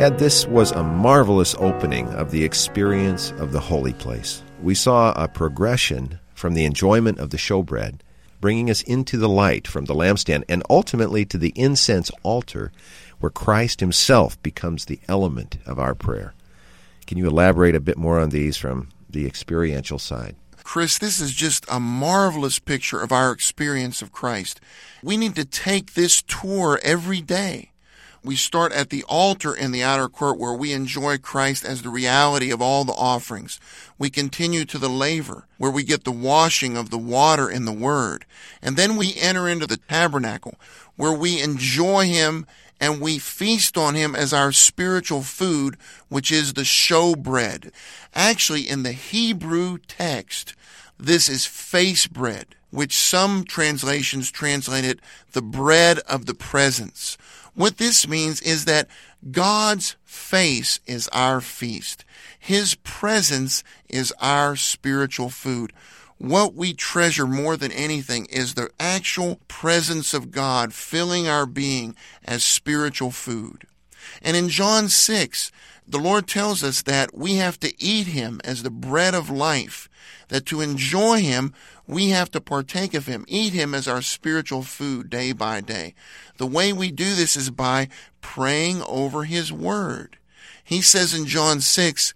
And 0.00 0.16
this 0.20 0.46
was 0.46 0.70
a 0.70 0.84
marvelous 0.84 1.56
opening 1.58 2.06
of 2.10 2.30
the 2.30 2.44
experience 2.44 3.32
of 3.38 3.50
the 3.50 3.58
holy 3.58 3.94
place. 3.94 4.44
We 4.62 4.76
saw 4.76 5.12
a 5.20 5.26
progression 5.26 6.20
from 6.34 6.54
the 6.54 6.64
enjoyment 6.64 7.18
of 7.18 7.30
the 7.30 7.36
showbread, 7.36 8.02
bringing 8.40 8.70
us 8.70 8.82
into 8.82 9.16
the 9.16 9.28
light 9.28 9.66
from 9.66 9.86
the 9.86 9.94
lampstand, 9.94 10.44
and 10.48 10.62
ultimately 10.70 11.24
to 11.26 11.38
the 11.38 11.52
incense 11.56 12.10
altar, 12.22 12.72
where 13.20 13.30
Christ 13.30 13.80
Himself 13.80 14.40
becomes 14.42 14.84
the 14.84 15.00
element 15.08 15.58
of 15.66 15.78
our 15.78 15.94
prayer. 15.94 16.34
Can 17.06 17.18
you 17.18 17.26
elaborate 17.26 17.74
a 17.74 17.80
bit 17.80 17.96
more 17.96 18.18
on 18.18 18.30
these 18.30 18.56
from 18.56 18.88
the 19.08 19.26
experiential 19.26 19.98
side? 19.98 20.36
Chris, 20.62 20.98
this 20.98 21.18
is 21.18 21.32
just 21.32 21.64
a 21.70 21.80
marvelous 21.80 22.58
picture 22.58 23.00
of 23.00 23.10
our 23.10 23.32
experience 23.32 24.02
of 24.02 24.12
Christ. 24.12 24.60
We 25.02 25.16
need 25.16 25.34
to 25.36 25.46
take 25.46 25.94
this 25.94 26.20
tour 26.20 26.78
every 26.82 27.22
day. 27.22 27.70
We 28.24 28.36
start 28.36 28.72
at 28.72 28.90
the 28.90 29.04
altar 29.04 29.54
in 29.54 29.70
the 29.70 29.82
outer 29.82 30.08
court 30.08 30.38
where 30.38 30.52
we 30.52 30.72
enjoy 30.72 31.18
Christ 31.18 31.64
as 31.64 31.82
the 31.82 31.88
reality 31.88 32.50
of 32.50 32.60
all 32.60 32.84
the 32.84 32.92
offerings. 32.92 33.60
We 33.98 34.10
continue 34.10 34.64
to 34.66 34.78
the 34.78 34.88
laver 34.88 35.46
where 35.56 35.70
we 35.70 35.84
get 35.84 36.04
the 36.04 36.12
washing 36.12 36.76
of 36.76 36.90
the 36.90 36.98
water 36.98 37.48
in 37.50 37.64
the 37.64 37.72
Word. 37.72 38.24
And 38.60 38.76
then 38.76 38.96
we 38.96 39.14
enter 39.16 39.48
into 39.48 39.66
the 39.66 39.76
tabernacle 39.76 40.54
where 40.96 41.12
we 41.12 41.40
enjoy 41.40 42.06
Him 42.06 42.46
and 42.80 43.00
we 43.00 43.18
feast 43.18 43.76
on 43.76 43.94
him 43.94 44.14
as 44.14 44.32
our 44.32 44.52
spiritual 44.52 45.22
food, 45.22 45.76
which 46.08 46.30
is 46.30 46.54
the 46.54 46.62
showbread. 46.62 47.72
Actually, 48.14 48.68
in 48.68 48.82
the 48.82 48.92
Hebrew 48.92 49.78
text, 49.78 50.54
this 50.98 51.28
is 51.28 51.46
face 51.46 52.06
bread, 52.06 52.54
which 52.70 52.96
some 52.96 53.44
translations 53.44 54.30
translate 54.30 54.84
it 54.84 55.00
the 55.32 55.42
bread 55.42 55.98
of 56.00 56.26
the 56.26 56.34
presence. 56.34 57.18
What 57.58 57.78
this 57.78 58.06
means 58.06 58.40
is 58.40 58.66
that 58.66 58.86
God's 59.32 59.96
face 60.04 60.78
is 60.86 61.08
our 61.08 61.40
feast. 61.40 62.04
His 62.38 62.76
presence 62.76 63.64
is 63.88 64.14
our 64.20 64.54
spiritual 64.54 65.28
food. 65.28 65.72
What 66.18 66.54
we 66.54 66.72
treasure 66.72 67.26
more 67.26 67.56
than 67.56 67.72
anything 67.72 68.26
is 68.26 68.54
the 68.54 68.70
actual 68.78 69.40
presence 69.48 70.14
of 70.14 70.30
God 70.30 70.72
filling 70.72 71.26
our 71.26 71.46
being 71.46 71.96
as 72.24 72.44
spiritual 72.44 73.10
food. 73.10 73.66
And 74.22 74.36
in 74.36 74.50
John 74.50 74.88
6, 74.88 75.50
the 75.88 75.98
Lord 75.98 76.26
tells 76.26 76.62
us 76.62 76.82
that 76.82 77.16
we 77.16 77.36
have 77.36 77.58
to 77.60 77.72
eat 77.82 78.08
Him 78.08 78.40
as 78.44 78.62
the 78.62 78.70
bread 78.70 79.14
of 79.14 79.30
life, 79.30 79.88
that 80.28 80.44
to 80.46 80.60
enjoy 80.60 81.20
Him, 81.20 81.54
we 81.86 82.10
have 82.10 82.30
to 82.32 82.40
partake 82.40 82.92
of 82.92 83.06
Him, 83.06 83.24
eat 83.26 83.54
Him 83.54 83.74
as 83.74 83.88
our 83.88 84.02
spiritual 84.02 84.62
food 84.62 85.08
day 85.08 85.32
by 85.32 85.62
day. 85.62 85.94
The 86.36 86.46
way 86.46 86.72
we 86.72 86.90
do 86.90 87.14
this 87.14 87.36
is 87.36 87.50
by 87.50 87.88
praying 88.20 88.82
over 88.82 89.24
His 89.24 89.50
Word. 89.50 90.18
He 90.62 90.82
says 90.82 91.14
in 91.14 91.24
John 91.24 91.62
6, 91.62 92.12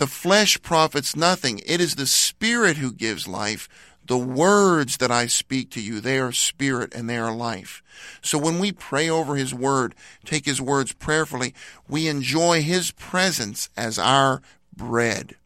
the 0.00 0.06
flesh 0.06 0.60
profits 0.62 1.14
nothing. 1.14 1.60
It 1.66 1.80
is 1.80 1.94
the 1.94 2.06
Spirit 2.06 2.78
who 2.78 2.92
gives 2.92 3.28
life. 3.28 3.68
The 4.10 4.18
words 4.18 4.96
that 4.96 5.12
I 5.12 5.28
speak 5.28 5.70
to 5.70 5.80
you, 5.80 6.00
they 6.00 6.18
are 6.18 6.32
spirit 6.32 6.92
and 6.96 7.08
they 7.08 7.16
are 7.16 7.32
life. 7.32 7.80
So 8.20 8.38
when 8.38 8.58
we 8.58 8.72
pray 8.72 9.08
over 9.08 9.36
His 9.36 9.54
Word, 9.54 9.94
take 10.24 10.46
His 10.46 10.60
words 10.60 10.92
prayerfully, 10.92 11.54
we 11.88 12.08
enjoy 12.08 12.60
His 12.60 12.90
presence 12.90 13.70
as 13.76 14.00
our 14.00 14.42
bread. 14.76 15.36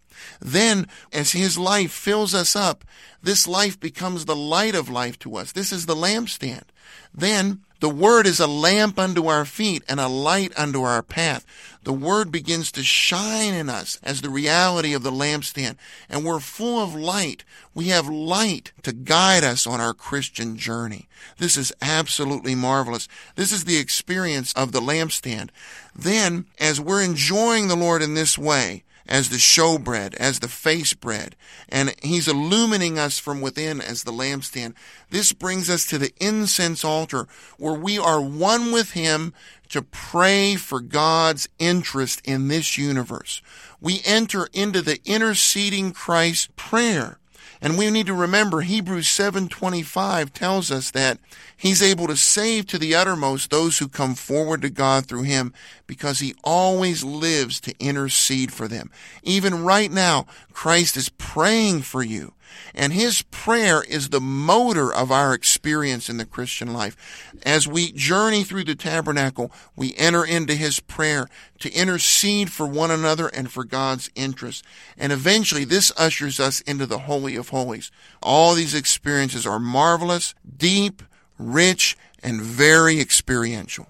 Then, 0.40 0.88
as 1.12 1.32
His 1.32 1.58
life 1.58 1.92
fills 1.92 2.34
us 2.34 2.56
up, 2.56 2.86
this 3.22 3.46
life 3.46 3.78
becomes 3.78 4.24
the 4.24 4.34
light 4.34 4.74
of 4.74 4.88
life 4.88 5.18
to 5.18 5.36
us. 5.36 5.52
This 5.52 5.70
is 5.70 5.84
the 5.84 5.94
lampstand. 5.94 6.64
Then, 7.12 7.60
the 7.80 7.90
Word 7.90 8.26
is 8.26 8.40
a 8.40 8.46
lamp 8.46 8.98
unto 8.98 9.26
our 9.26 9.44
feet 9.44 9.82
and 9.90 10.00
a 10.00 10.08
light 10.08 10.58
unto 10.58 10.80
our 10.80 11.02
path. 11.02 11.44
The 11.84 11.92
Word 11.92 12.32
begins 12.32 12.72
to 12.72 12.82
shine 12.82 13.52
in 13.52 13.68
us 13.68 13.98
as 14.02 14.22
the 14.22 14.30
reality 14.30 14.94
of 14.94 15.02
the 15.02 15.12
lampstand, 15.12 15.76
and 16.08 16.24
we're 16.24 16.40
full 16.40 16.82
of 16.82 16.94
light. 16.94 17.44
We 17.74 17.88
have 17.88 18.08
light 18.08 18.72
to 18.82 18.92
guide 18.92 19.44
us 19.44 19.66
on 19.66 19.82
our 19.82 19.92
Christian 19.92 20.56
journey. 20.56 21.08
This 21.36 21.58
is 21.58 21.74
absolutely 21.82 22.54
marvelous. 22.54 23.06
This 23.36 23.52
is 23.52 23.64
the 23.64 23.76
experience 23.76 24.52
of 24.54 24.72
the 24.72 24.80
lampstand. 24.80 25.50
Then, 25.94 26.46
as 26.58 26.80
we're 26.80 27.02
enjoying 27.02 27.68
the 27.68 27.76
Lord 27.76 28.00
in 28.00 28.14
this 28.14 28.38
way, 28.38 28.82
as 29.06 29.28
the 29.28 29.36
showbread, 29.36 30.14
as 30.14 30.40
the 30.40 30.48
face 30.48 30.94
bread, 30.94 31.36
and 31.68 31.94
he's 32.02 32.28
illumining 32.28 32.98
us 32.98 33.18
from 33.18 33.40
within 33.40 33.80
as 33.80 34.04
the 34.04 34.12
lampstand. 34.12 34.74
This 35.10 35.32
brings 35.32 35.68
us 35.68 35.86
to 35.86 35.98
the 35.98 36.12
incense 36.20 36.84
altar 36.84 37.26
where 37.58 37.74
we 37.74 37.98
are 37.98 38.20
one 38.20 38.72
with 38.72 38.92
him 38.92 39.34
to 39.68 39.82
pray 39.82 40.56
for 40.56 40.80
God's 40.80 41.48
interest 41.58 42.20
in 42.24 42.48
this 42.48 42.78
universe. 42.78 43.42
We 43.80 44.00
enter 44.04 44.48
into 44.52 44.80
the 44.82 45.00
interceding 45.04 45.92
Christ 45.92 46.54
prayer. 46.56 47.18
And 47.60 47.78
we 47.78 47.90
need 47.90 48.06
to 48.06 48.14
remember 48.14 48.60
Hebrews 48.60 49.08
7:25 49.08 50.32
tells 50.32 50.70
us 50.70 50.90
that 50.90 51.18
he's 51.56 51.82
able 51.82 52.06
to 52.08 52.16
save 52.16 52.66
to 52.68 52.78
the 52.78 52.94
uttermost 52.94 53.50
those 53.50 53.78
who 53.78 53.88
come 53.88 54.14
forward 54.14 54.62
to 54.62 54.70
God 54.70 55.06
through 55.06 55.22
him 55.22 55.52
because 55.86 56.18
he 56.18 56.34
always 56.44 57.04
lives 57.04 57.60
to 57.60 57.74
intercede 57.78 58.52
for 58.52 58.68
them. 58.68 58.90
Even 59.22 59.64
right 59.64 59.90
now, 59.90 60.26
Christ 60.52 60.96
is 60.96 61.08
praying 61.08 61.82
for 61.82 62.02
you. 62.02 62.34
And 62.74 62.92
his 62.92 63.22
prayer 63.22 63.82
is 63.82 64.08
the 64.08 64.20
motor 64.20 64.92
of 64.92 65.10
our 65.10 65.34
experience 65.34 66.08
in 66.08 66.16
the 66.16 66.24
Christian 66.24 66.72
life. 66.72 67.32
As 67.44 67.68
we 67.68 67.92
journey 67.92 68.42
through 68.42 68.64
the 68.64 68.74
tabernacle, 68.74 69.52
we 69.76 69.94
enter 69.96 70.24
into 70.24 70.54
his 70.54 70.80
prayer 70.80 71.28
to 71.60 71.72
intercede 71.72 72.50
for 72.50 72.66
one 72.66 72.90
another 72.90 73.28
and 73.28 73.50
for 73.50 73.64
God's 73.64 74.10
interest. 74.14 74.64
And 74.98 75.12
eventually 75.12 75.64
this 75.64 75.92
ushers 75.96 76.40
us 76.40 76.60
into 76.62 76.86
the 76.86 77.00
Holy 77.00 77.36
of 77.36 77.50
Holies. 77.50 77.90
All 78.22 78.54
these 78.54 78.74
experiences 78.74 79.46
are 79.46 79.60
marvelous, 79.60 80.34
deep, 80.56 81.02
rich, 81.38 81.96
and 82.22 82.40
very 82.40 83.00
experiential. 83.00 83.86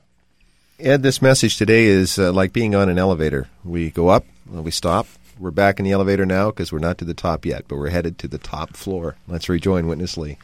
Ed, 0.79 1.03
this 1.03 1.23
message 1.23 1.57
today 1.57 1.85
is 1.85 2.19
uh, 2.19 2.33
like 2.33 2.53
being 2.53 2.75
on 2.75 2.89
an 2.89 2.99
elevator. 2.99 3.49
We 3.65 3.91
go 3.91 4.09
up, 4.09 4.25
we 4.51 4.73
stop, 4.73 5.07
we're 5.39 5.51
back 5.51 5.79
in 5.79 5.85
the 5.85 5.93
elevator 5.93 6.27
now 6.27 6.51
because 6.51 6.73
we're 6.73 6.79
not 6.79 6.99
to 6.99 7.05
the 7.05 7.15
top 7.15 7.45
yet, 7.45 7.65
but 7.69 7.77
we're 7.77 7.91
headed 7.91 8.19
to 8.19 8.29
the 8.29 8.39
top 8.39 8.77
floor. 8.77 9.17
Let's 9.27 9.49
rejoin 9.49 9.87
Witness 9.87 10.17
Lee. 10.17 10.39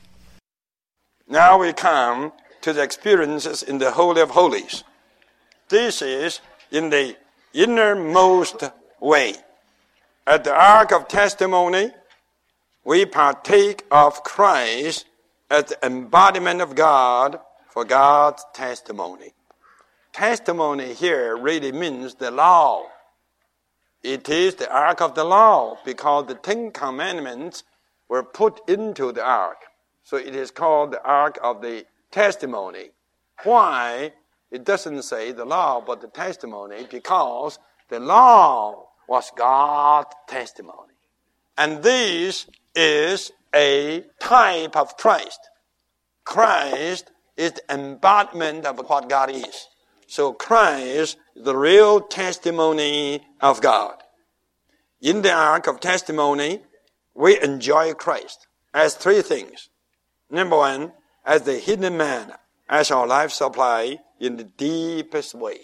Now 1.29 1.59
we 1.59 1.73
come 1.73 2.33
to 2.63 2.73
the 2.73 2.83
experiences 2.83 3.63
in 3.63 3.79
the 3.79 3.93
Holy 3.93 4.21
of 4.21 4.31
Holies. 4.31 4.85
This 5.69 6.03
is 6.03 6.41
in 6.71 6.91
the 6.91 7.17
innermost 7.53 8.65
way. 9.01 9.35
At 10.27 10.45
the 10.45 10.55
Ark 10.55 10.93
of 10.93 11.09
Testimony, 11.09 11.93
we 12.85 13.07
partake 13.07 13.85
of 13.91 14.23
Christ 14.25 15.07
as 15.51 15.65
the 15.65 15.87
embodiment 15.87 16.61
of 16.61 16.75
God 16.75 17.39
for 17.69 17.85
God's 17.85 18.45
testimony. 18.53 19.33
Testimony 20.13 20.95
here 20.95 21.37
really 21.37 21.73
means 21.73 22.15
the 22.17 22.31
law 22.31 22.87
it 24.03 24.29
is 24.29 24.55
the 24.55 24.73
ark 24.73 25.01
of 25.01 25.15
the 25.15 25.25
law 25.25 25.79
because 25.85 26.27
the 26.27 26.35
Ten 26.35 26.71
Commandments 26.71 27.65
were 28.09 28.23
put 28.23 28.61
into 28.69 29.13
the 29.13 29.25
ark. 29.25 29.59
So 30.03 30.17
it 30.17 30.35
is 30.35 30.51
called 30.51 30.93
the 30.93 31.03
ark 31.03 31.39
of 31.43 31.61
the 31.61 31.85
testimony. 32.11 32.91
Why? 33.45 34.13
It 34.51 34.65
doesn't 34.65 35.03
say 35.03 35.33
the 35.33 35.45
law, 35.45 35.81
but 35.81 36.01
the 36.01 36.09
testimony 36.09 36.87
because 36.91 37.59
the 37.89 38.01
law 38.01 38.89
was 39.07 39.31
God's 39.37 40.15
testimony. 40.27 40.95
And 41.59 41.83
this 41.83 42.47
is 42.75 43.33
a 43.55 44.05
type 44.19 44.77
of 44.77 44.97
Christ. 44.97 45.41
Christ 46.25 47.11
is 47.37 47.53
the 47.53 47.75
embodiment 47.75 48.67
of 48.67 48.79
what 48.89 49.09
God 49.09 49.31
is. 49.31 49.69
So 50.07 50.33
Christ 50.33 50.87
is 50.91 51.17
the 51.45 51.57
real 51.57 52.01
testimony 52.01 53.27
of 53.41 53.61
God. 53.61 53.95
In 55.01 55.23
the 55.23 55.33
ark 55.33 55.67
of 55.67 55.81
testimony, 55.81 56.63
we 57.15 57.41
enjoy 57.41 57.95
Christ 57.95 58.47
as 58.75 58.95
three 58.95 59.23
things. 59.23 59.69
Number 60.31 60.57
one, 60.57 60.93
as 61.25 61.43
the 61.43 61.59
hidden 61.59 61.97
manna, 61.97 62.39
as 62.69 62.91
our 62.91 63.07
life 63.07 63.33
supply 63.33 63.99
in 64.19 64.37
the 64.37 64.45
deepest 64.45 65.35
way. 65.35 65.59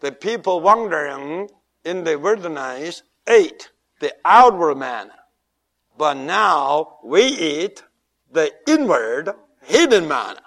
The 0.00 0.12
people 0.12 0.60
wandering 0.60 1.48
in 1.84 2.04
the 2.04 2.18
wilderness 2.18 3.02
ate 3.26 3.70
the 4.00 4.14
outward 4.24 4.76
manna, 4.76 5.14
but 5.96 6.14
now 6.14 6.98
we 7.04 7.22
eat 7.22 7.82
the 8.32 8.52
inward 8.66 9.30
hidden 9.62 10.08
manna. 10.08 10.42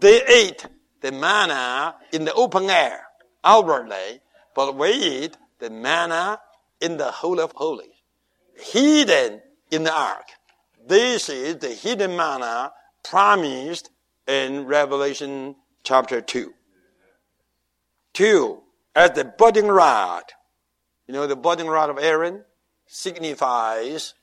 They 0.00 0.22
ate 0.24 0.66
the 1.00 1.12
manna 1.12 1.96
in 2.12 2.24
the 2.24 2.34
open 2.34 2.68
air 2.70 3.06
outwardly, 3.44 4.20
but 4.54 4.76
we 4.76 4.90
eat 4.90 5.36
the 5.58 5.70
manna 5.70 6.40
in 6.80 6.96
the 6.96 7.10
Holy 7.10 7.42
of 7.42 7.52
Holies, 7.52 8.02
hidden 8.54 9.40
in 9.70 9.84
the 9.84 9.92
ark. 9.92 10.26
This 10.86 11.28
is 11.28 11.56
the 11.56 11.70
hidden 11.70 12.16
manna 12.16 12.72
promised 13.04 13.90
in 14.26 14.66
Revelation 14.66 15.56
chapter 15.82 16.20
2. 16.20 16.52
Two, 18.12 18.62
as 18.94 19.12
the 19.12 19.24
budding 19.24 19.68
rod. 19.68 20.24
You 21.06 21.14
know, 21.14 21.26
the 21.26 21.36
budding 21.36 21.68
rod 21.68 21.88
of 21.88 21.98
Aaron 21.98 22.44
signifies 22.86 24.14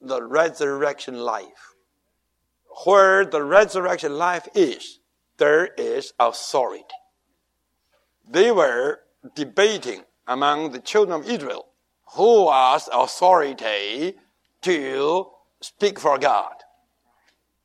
the 0.00 0.22
resurrection 0.22 1.18
life. 1.18 1.74
Where 2.84 3.26
the 3.26 3.42
resurrection 3.42 4.16
life 4.16 4.48
is, 4.54 4.99
there 5.40 5.66
is 5.66 6.12
authority. 6.20 6.84
They 8.28 8.52
were 8.52 9.00
debating 9.34 10.02
among 10.28 10.70
the 10.70 10.80
children 10.80 11.18
of 11.18 11.28
Israel 11.28 11.66
who 12.12 12.50
has 12.52 12.90
authority 12.92 14.16
to 14.60 15.26
speak 15.62 15.98
for 15.98 16.18
God. 16.18 16.52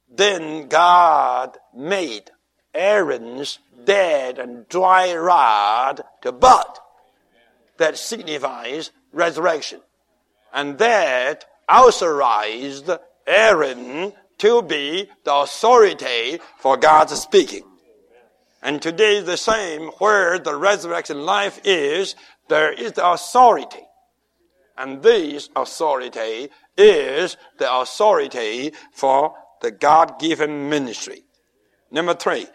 Then 0.09 0.69
God 0.69 1.57
made 1.75 2.31
Aaron's 2.73 3.59
dead 3.83 4.39
and 4.39 4.67
dry 4.69 5.13
rod 5.13 6.01
to 6.21 6.31
bud. 6.31 6.79
That 7.77 7.97
signifies 7.97 8.91
resurrection. 9.11 9.81
And 10.53 10.77
that 10.77 11.43
authorized 11.67 12.89
Aaron 13.27 14.13
to 14.39 14.61
be 14.61 15.09
the 15.23 15.33
authority 15.33 16.39
for 16.59 16.77
God's 16.77 17.19
speaking. 17.19 17.63
And 18.61 18.81
today 18.81 19.21
the 19.21 19.37
same 19.37 19.89
where 19.99 20.39
the 20.39 20.55
resurrection 20.55 21.25
life 21.25 21.59
is, 21.63 22.15
there 22.49 22.71
is 22.71 22.93
the 22.93 23.07
authority. 23.07 23.83
And 24.77 25.01
this 25.03 25.49
authority 25.55 26.49
is 26.77 27.37
the 27.57 27.73
authority 27.73 28.73
for 28.91 29.33
the 29.61 29.71
God-given 29.71 30.69
ministry. 30.69 31.23
Number 31.91 32.13
three, 32.13 32.47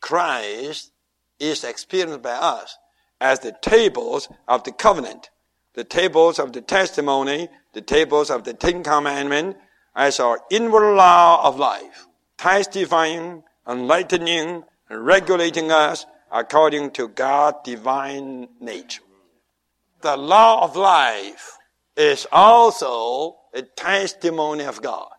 Christ 0.00 0.92
is 1.38 1.62
experienced 1.62 2.22
by 2.22 2.30
us 2.30 2.76
as 3.20 3.40
the 3.40 3.54
tables 3.60 4.28
of 4.48 4.64
the 4.64 4.72
covenant, 4.72 5.30
the 5.74 5.84
tables 5.84 6.38
of 6.38 6.52
the 6.52 6.60
testimony, 6.60 7.48
the 7.72 7.82
tables 7.82 8.30
of 8.30 8.44
the 8.44 8.54
Ten 8.54 8.82
Commandments, 8.82 9.58
as 9.94 10.20
our 10.20 10.40
inward 10.50 10.94
law 10.94 11.46
of 11.46 11.58
life, 11.58 12.06
testifying, 12.38 13.42
enlightening, 13.68 14.64
and 14.88 15.06
regulating 15.06 15.70
us 15.70 16.06
according 16.30 16.90
to 16.92 17.08
God's 17.08 17.58
divine 17.64 18.48
nature. 18.60 19.02
The 20.02 20.16
law 20.16 20.64
of 20.64 20.76
life 20.76 21.58
is 21.96 22.26
also 22.32 23.36
a 23.52 23.62
testimony 23.62 24.64
of 24.64 24.80
God. 24.80 25.10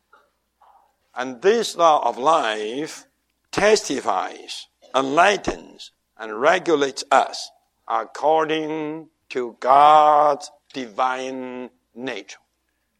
And 1.15 1.41
this 1.41 1.75
law 1.75 2.07
of 2.07 2.17
life 2.17 3.05
testifies, 3.51 4.67
enlightens, 4.95 5.91
and 6.17 6.39
regulates 6.39 7.03
us 7.11 7.51
according 7.87 9.09
to 9.29 9.57
God's 9.59 10.49
divine 10.73 11.69
nature. 11.93 12.39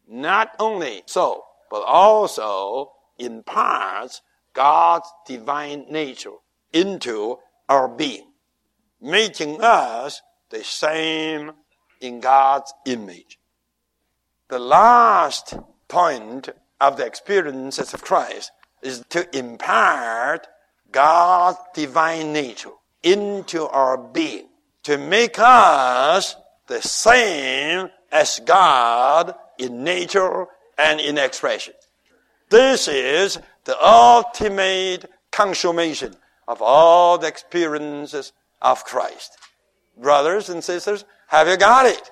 Not 0.08 0.56
only 0.60 1.04
so, 1.06 1.46
but 1.72 1.84
also 1.84 2.92
imparts 3.18 4.22
God's 4.54 5.12
divine 5.26 5.86
nature 5.90 6.36
into 6.74 7.38
our 7.70 7.88
being, 7.88 8.28
making 9.00 9.62
us 9.62 10.22
the 10.50 10.64
same 10.64 11.54
in 12.02 12.20
God's 12.20 12.74
image. 12.86 13.40
The 14.50 14.60
last 14.60 15.56
point 15.88 16.50
of 16.82 16.98
the 16.98 17.06
experiences 17.06 17.94
of 17.94 18.04
Christ 18.04 18.52
is 18.82 19.06
to 19.10 19.38
impart 19.38 20.48
God's 20.92 21.58
divine 21.74 22.34
nature 22.34 22.72
into 23.02 23.66
our 23.68 23.98
being, 23.98 24.50
to 24.84 24.98
make 24.98 25.40
us 25.40 26.36
the 26.68 26.82
same 26.82 27.90
as 28.12 28.42
God 28.44 29.36
in 29.58 29.86
nature 29.86 30.48
and 30.84 31.00
in 31.00 31.18
expression. 31.18 31.74
This 32.50 32.88
is 32.88 33.40
the 33.66 33.78
ultimate 33.86 35.10
consummation 35.32 36.16
of 36.48 36.62
all 36.62 37.18
the 37.18 37.28
experiences 37.28 38.34
of 38.62 38.84
Christ. 38.84 39.38
Brothers 39.98 40.50
and 40.50 40.64
sisters, 40.64 41.06
have 41.28 41.48
you 41.48 41.58
got 41.58 41.86
it? 41.86 42.12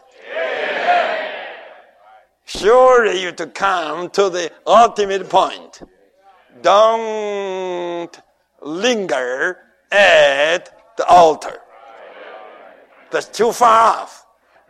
Surely 2.45 3.21
you 3.21 3.32
to 3.34 3.47
come 3.47 4.10
to 4.12 4.29
the 4.29 4.51
ultimate 4.65 5.29
point. 5.29 5.82
Don't 6.62 8.19
linger 8.62 9.58
at 9.91 10.95
the 10.97 11.05
altar. 11.05 11.60
That's 13.12 13.27
too 13.27 13.51
far 13.51 14.01
off. 14.01 14.25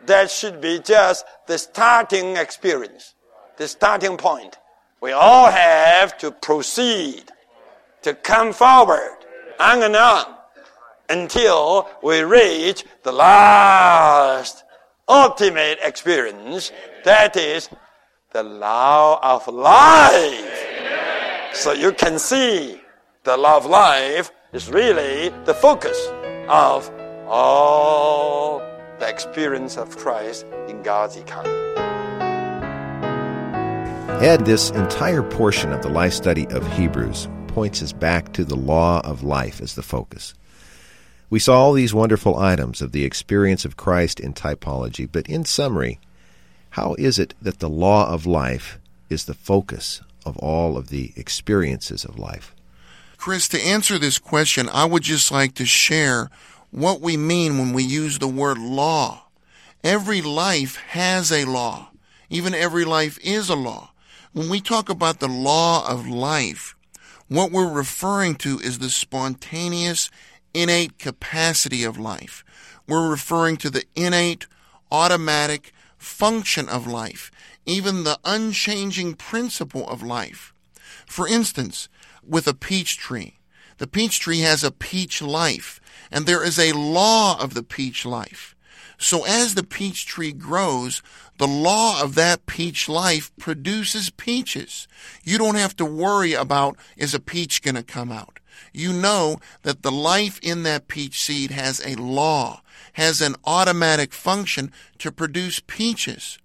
That 0.06 0.30
should 0.30 0.62
be 0.62 0.80
just 0.80 1.26
the 1.48 1.58
starting 1.58 2.38
experience, 2.38 3.16
the 3.60 3.68
starting 3.68 4.16
point. 4.18 4.58
We 5.02 5.12
all 5.12 5.52
have 5.52 6.18
to 6.20 6.32
proceed, 6.32 7.26
to 8.02 8.14
come 8.14 8.54
forward, 8.54 9.18
on 9.60 9.84
and 9.84 9.96
on, 9.96 10.26
until 11.10 11.90
we 12.02 12.22
reach 12.22 12.86
the 13.04 13.12
last 13.12 14.64
ultimate 15.08 15.80
experience. 15.84 16.72
That 17.04 17.36
is 17.36 17.70
the 18.32 18.44
law 18.44 19.20
of 19.22 19.48
life. 19.54 20.66
So 21.54 21.74
you 21.74 21.92
can 21.92 22.18
see 22.18 22.80
the 23.24 23.36
law 23.36 23.58
of 23.58 23.66
life 23.66 24.32
is 24.54 24.70
really 24.70 25.30
the 25.44 25.54
focus 25.54 25.98
of 26.48 26.90
all 27.28 28.60
the 29.00 29.10
experience 29.10 29.78
of 29.78 29.98
Christ 29.98 30.46
in 30.70 30.82
God's 30.82 31.18
economy. 31.18 31.69
Ed, 34.22 34.46
this 34.46 34.70
entire 34.72 35.24
portion 35.24 35.72
of 35.72 35.82
the 35.82 35.88
life 35.88 36.12
study 36.12 36.46
of 36.48 36.70
Hebrews 36.74 37.30
points 37.48 37.82
us 37.82 37.94
back 37.94 38.34
to 38.34 38.44
the 38.44 38.58
law 38.58 39.00
of 39.06 39.24
life 39.24 39.62
as 39.62 39.76
the 39.76 39.82
focus. 39.82 40.34
We 41.30 41.40
saw 41.40 41.58
all 41.58 41.72
these 41.72 41.94
wonderful 41.94 42.38
items 42.38 42.82
of 42.82 42.92
the 42.92 43.06
experience 43.06 43.64
of 43.64 43.78
Christ 43.78 44.20
in 44.20 44.34
typology, 44.34 45.08
but 45.10 45.26
in 45.30 45.46
summary, 45.46 46.02
how 46.72 46.96
is 47.00 47.18
it 47.18 47.34
that 47.42 47.60
the 47.60 47.70
law 47.70 48.12
of 48.12 48.26
life 48.26 48.78
is 49.10 49.24
the 49.24 49.34
focus 49.34 50.02
of 50.26 50.36
all 50.40 50.76
of 50.76 50.90
the 50.90 51.14
experiences 51.16 52.04
of 52.04 52.20
life? 52.20 52.54
Chris, 53.16 53.48
to 53.48 53.62
answer 53.62 53.98
this 53.98 54.20
question, 54.20 54.68
I 54.68 54.84
would 54.84 55.04
just 55.04 55.32
like 55.32 55.56
to 55.56 55.66
share 55.66 56.30
what 56.72 57.00
we 57.00 57.16
mean 57.16 57.58
when 57.58 57.72
we 57.72 57.84
use 57.84 58.20
the 58.20 58.28
word 58.28 58.58
law. 58.58 59.28
Every 59.82 60.22
life 60.22 60.76
has 60.90 61.32
a 61.32 61.46
law. 61.46 61.92
Even 62.30 62.54
every 62.54 62.84
life 62.84 63.18
is 63.24 63.48
a 63.48 63.56
law. 63.56 63.92
When 64.32 64.48
we 64.48 64.62
talk 64.62 64.90
about 64.90 65.20
the 65.20 65.28
law 65.28 65.90
of 65.90 66.08
life, 66.08 66.76
what 67.30 67.52
we're 67.52 67.72
referring 67.72 68.36
to 68.36 68.60
is 68.60 68.78
the 68.78 68.92
spontaneous, 68.92 70.12
innate 70.54 71.00
capacity 71.00 71.84
of 71.84 71.98
life. 71.98 72.46
We're 72.88 73.10
referring 73.10 73.58
to 73.58 73.72
the 73.72 73.86
innate, 73.96 74.46
automatic 74.92 75.74
function 75.98 76.70
of 76.70 76.86
life, 76.86 77.32
even 77.66 78.04
the 78.04 78.20
unchanging 78.24 79.16
principle 79.16 79.90
of 79.90 80.04
life. 80.04 80.54
For 81.08 81.28
instance, 81.28 81.90
with 82.24 82.48
a 82.48 82.54
peach 82.54 82.98
tree, 82.98 83.40
the 83.80 83.88
peach 83.88 84.20
tree 84.20 84.42
has 84.42 84.64
a 84.64 84.72
peach 84.72 85.24
life, 85.24 85.82
and 86.12 86.28
there 86.28 86.44
is 86.44 86.60
a 86.60 86.74
law 86.74 87.42
of 87.42 87.56
the 87.56 87.64
peach 87.64 88.06
life. 88.06 88.56
So 89.00 89.26
as 89.26 89.56
the 89.56 89.64
peach 89.64 90.06
tree 90.06 90.34
grows, 90.34 91.02
the 91.38 91.48
law 91.48 92.04
of 92.04 92.16
that 92.16 92.46
peach 92.46 92.90
life 92.90 93.32
produces 93.40 94.10
peaches. 94.10 94.90
You 95.24 95.38
don't 95.38 95.56
have 95.56 95.76
to 95.78 95.86
worry 95.86 96.34
about 96.34 96.78
is 96.98 97.14
a 97.14 97.20
peach 97.20 97.62
going 97.62 97.76
to 97.76 97.84
come 97.84 98.12
out. 98.12 98.40
You 98.74 98.92
know 98.92 99.40
that 99.64 99.84
the 99.84 99.92
life 99.92 100.38
in 100.44 100.64
that 100.64 100.90
peach 100.90 101.22
seed 101.22 101.50
has 101.50 101.82
a 101.86 101.96
law, 101.96 102.62
has 102.94 103.22
an 103.22 103.36
automatic 103.46 104.12
function 104.12 104.70
to 104.98 105.14
produce 105.14 105.62
peaches. 105.66 106.38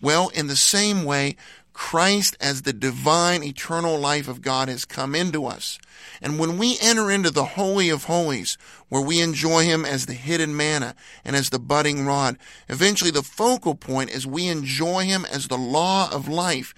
Well, 0.00 0.28
in 0.28 0.46
the 0.46 0.56
same 0.56 1.04
way, 1.04 1.34
Christ 1.78 2.36
as 2.40 2.62
the 2.62 2.72
divine 2.72 3.44
eternal 3.44 4.00
life 4.00 4.26
of 4.26 4.42
God 4.42 4.68
has 4.68 4.84
come 4.84 5.14
into 5.14 5.46
us. 5.46 5.78
And 6.20 6.36
when 6.36 6.58
we 6.58 6.76
enter 6.82 7.08
into 7.08 7.30
the 7.30 7.44
Holy 7.44 7.88
of 7.88 8.04
Holies, 8.04 8.58
where 8.88 9.00
we 9.00 9.20
enjoy 9.20 9.62
Him 9.62 9.84
as 9.84 10.04
the 10.04 10.12
hidden 10.12 10.56
manna 10.56 10.96
and 11.24 11.36
as 11.36 11.50
the 11.50 11.60
budding 11.60 12.04
rod, 12.04 12.36
eventually 12.68 13.12
the 13.12 13.22
focal 13.22 13.76
point 13.76 14.10
is 14.10 14.26
we 14.26 14.48
enjoy 14.48 15.04
Him 15.04 15.24
as 15.24 15.46
the 15.46 15.56
law 15.56 16.10
of 16.10 16.26
life. 16.26 16.74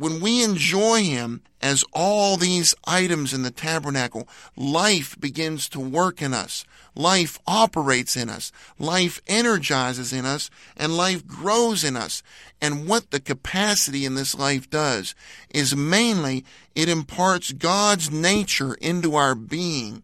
When 0.00 0.22
we 0.22 0.42
enjoy 0.42 1.02
Him 1.02 1.42
as 1.60 1.84
all 1.92 2.38
these 2.38 2.74
items 2.86 3.34
in 3.34 3.42
the 3.42 3.50
tabernacle, 3.50 4.26
life 4.56 5.14
begins 5.20 5.68
to 5.68 5.78
work 5.78 6.22
in 6.22 6.32
us. 6.32 6.64
Life 6.94 7.38
operates 7.46 8.16
in 8.16 8.30
us. 8.30 8.50
Life 8.78 9.20
energizes 9.26 10.10
in 10.10 10.24
us 10.24 10.48
and 10.74 10.96
life 10.96 11.26
grows 11.26 11.84
in 11.84 11.98
us. 11.98 12.22
And 12.62 12.88
what 12.88 13.10
the 13.10 13.20
capacity 13.20 14.06
in 14.06 14.14
this 14.14 14.34
life 14.34 14.70
does 14.70 15.14
is 15.50 15.76
mainly 15.76 16.46
it 16.74 16.88
imparts 16.88 17.52
God's 17.52 18.10
nature 18.10 18.72
into 18.80 19.16
our 19.16 19.34
being 19.34 20.02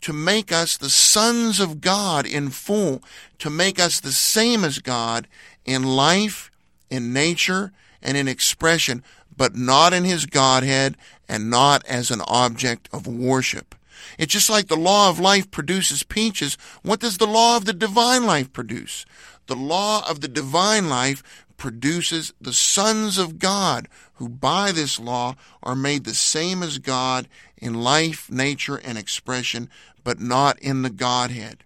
to 0.00 0.14
make 0.14 0.50
us 0.50 0.78
the 0.78 0.88
sons 0.88 1.60
of 1.60 1.82
God 1.82 2.24
in 2.24 2.48
full, 2.48 3.02
to 3.40 3.50
make 3.50 3.78
us 3.78 4.00
the 4.00 4.12
same 4.12 4.64
as 4.64 4.78
God 4.78 5.28
in 5.66 5.82
life, 5.82 6.50
in 6.88 7.12
nature, 7.12 7.72
and 8.02 8.16
in 8.16 8.28
expression, 8.28 9.02
but 9.36 9.54
not 9.54 9.92
in 9.92 10.04
his 10.04 10.26
Godhead 10.26 10.96
and 11.28 11.50
not 11.50 11.84
as 11.86 12.10
an 12.10 12.22
object 12.26 12.88
of 12.92 13.06
worship. 13.06 13.74
It's 14.18 14.32
just 14.32 14.50
like 14.50 14.68
the 14.68 14.76
law 14.76 15.10
of 15.10 15.20
life 15.20 15.50
produces 15.50 16.02
peaches. 16.02 16.56
What 16.82 17.00
does 17.00 17.18
the 17.18 17.26
law 17.26 17.56
of 17.56 17.64
the 17.64 17.72
divine 17.72 18.24
life 18.24 18.52
produce? 18.52 19.04
The 19.46 19.56
law 19.56 20.08
of 20.08 20.20
the 20.20 20.28
divine 20.28 20.88
life 20.88 21.22
produces 21.56 22.32
the 22.40 22.52
sons 22.52 23.18
of 23.18 23.38
God, 23.38 23.88
who 24.14 24.28
by 24.28 24.72
this 24.72 25.00
law 25.00 25.36
are 25.62 25.74
made 25.74 26.04
the 26.04 26.14
same 26.14 26.62
as 26.62 26.78
God 26.78 27.28
in 27.56 27.74
life, 27.74 28.30
nature, 28.30 28.76
and 28.76 28.98
expression, 28.98 29.68
but 30.04 30.20
not 30.20 30.58
in 30.60 30.82
the 30.82 30.90
Godhead. 30.90 31.64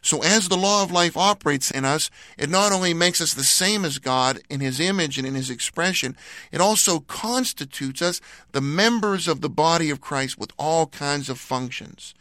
So 0.00 0.22
as 0.22 0.48
the 0.48 0.56
law 0.56 0.82
of 0.82 0.90
life 0.90 1.16
operates 1.16 1.70
in 1.70 1.84
us, 1.84 2.10
it 2.38 2.50
not 2.50 2.72
only 2.72 2.94
makes 2.94 3.20
us 3.20 3.34
the 3.34 3.44
same 3.44 3.84
as 3.84 3.98
God 3.98 4.40
in 4.48 4.60
His 4.60 4.80
image 4.80 5.18
and 5.18 5.26
in 5.26 5.34
His 5.34 5.50
expression, 5.50 6.16
it 6.50 6.60
also 6.60 7.00
constitutes 7.00 8.02
us 8.02 8.20
the 8.52 8.60
members 8.60 9.28
of 9.28 9.40
the 9.40 9.50
body 9.50 9.90
of 9.90 10.00
Christ 10.00 10.38
with 10.38 10.52
all 10.58 10.86
kinds 10.86 11.28
of 11.28 11.38
functions. 11.38 12.14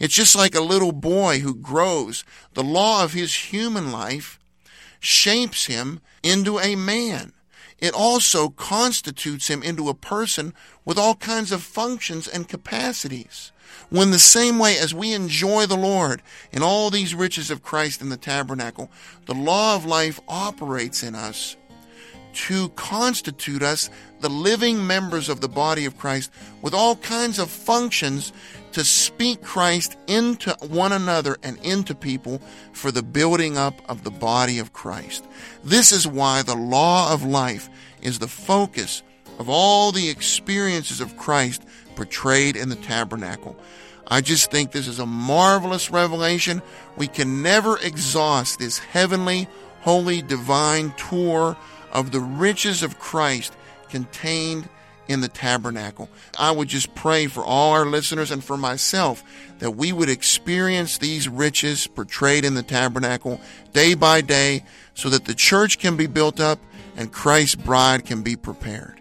It's 0.00 0.14
just 0.14 0.36
like 0.36 0.54
a 0.54 0.60
little 0.60 0.92
boy 0.92 1.40
who 1.40 1.54
grows. 1.54 2.24
The 2.54 2.64
law 2.64 3.04
of 3.04 3.12
his 3.12 3.34
human 3.34 3.92
life 3.92 4.38
shapes 5.00 5.66
him 5.66 6.00
into 6.22 6.58
a 6.58 6.74
man. 6.76 7.32
It 7.84 7.92
also 7.92 8.48
constitutes 8.48 9.48
him 9.48 9.62
into 9.62 9.90
a 9.90 9.94
person 9.94 10.54
with 10.86 10.96
all 10.96 11.16
kinds 11.16 11.52
of 11.52 11.62
functions 11.62 12.26
and 12.26 12.48
capacities. 12.48 13.52
When 13.90 14.10
the 14.10 14.18
same 14.18 14.58
way 14.58 14.78
as 14.78 14.94
we 14.94 15.12
enjoy 15.12 15.66
the 15.66 15.76
Lord 15.76 16.22
and 16.50 16.64
all 16.64 16.88
these 16.88 17.14
riches 17.14 17.50
of 17.50 17.62
Christ 17.62 18.00
in 18.00 18.08
the 18.08 18.16
tabernacle, 18.16 18.90
the 19.26 19.34
law 19.34 19.76
of 19.76 19.84
life 19.84 20.18
operates 20.28 21.02
in 21.02 21.14
us 21.14 21.58
to 22.32 22.70
constitute 22.70 23.62
us 23.62 23.90
the 24.20 24.30
living 24.30 24.86
members 24.86 25.28
of 25.28 25.42
the 25.42 25.48
body 25.50 25.84
of 25.84 25.98
Christ 25.98 26.30
with 26.62 26.72
all 26.72 26.96
kinds 26.96 27.38
of 27.38 27.50
functions 27.50 28.32
to 28.74 28.84
speak 28.84 29.40
Christ 29.42 29.96
into 30.06 30.56
one 30.60 30.92
another 30.92 31.36
and 31.42 31.58
into 31.64 31.94
people 31.94 32.40
for 32.72 32.90
the 32.90 33.02
building 33.02 33.56
up 33.56 33.80
of 33.88 34.04
the 34.04 34.10
body 34.10 34.58
of 34.58 34.72
Christ. 34.72 35.24
This 35.62 35.92
is 35.92 36.06
why 36.06 36.42
the 36.42 36.56
law 36.56 37.12
of 37.12 37.24
life 37.24 37.68
is 38.02 38.18
the 38.18 38.28
focus 38.28 39.02
of 39.38 39.48
all 39.48 39.92
the 39.92 40.10
experiences 40.10 41.00
of 41.00 41.16
Christ 41.16 41.62
portrayed 41.94 42.56
in 42.56 42.68
the 42.68 42.76
tabernacle. 42.76 43.56
I 44.08 44.20
just 44.20 44.50
think 44.50 44.72
this 44.72 44.88
is 44.88 44.98
a 44.98 45.06
marvelous 45.06 45.90
revelation. 45.90 46.60
We 46.96 47.06
can 47.06 47.42
never 47.42 47.78
exhaust 47.78 48.58
this 48.58 48.78
heavenly, 48.78 49.48
holy, 49.80 50.20
divine 50.20 50.92
tour 50.96 51.56
of 51.92 52.10
the 52.10 52.20
riches 52.20 52.82
of 52.82 52.98
Christ 52.98 53.54
contained 53.88 54.68
in 55.08 55.20
the 55.20 55.28
tabernacle. 55.28 56.08
I 56.38 56.50
would 56.50 56.68
just 56.68 56.94
pray 56.94 57.26
for 57.26 57.44
all 57.44 57.72
our 57.72 57.86
listeners 57.86 58.30
and 58.30 58.42
for 58.42 58.56
myself 58.56 59.22
that 59.58 59.72
we 59.72 59.92
would 59.92 60.08
experience 60.08 60.98
these 60.98 61.28
riches 61.28 61.86
portrayed 61.86 62.44
in 62.44 62.54
the 62.54 62.62
tabernacle 62.62 63.40
day 63.72 63.94
by 63.94 64.20
day 64.20 64.64
so 64.94 65.08
that 65.10 65.24
the 65.24 65.34
church 65.34 65.78
can 65.78 65.96
be 65.96 66.06
built 66.06 66.40
up 66.40 66.58
and 66.96 67.12
Christ's 67.12 67.56
bride 67.56 68.04
can 68.04 68.22
be 68.22 68.36
prepared. 68.36 69.00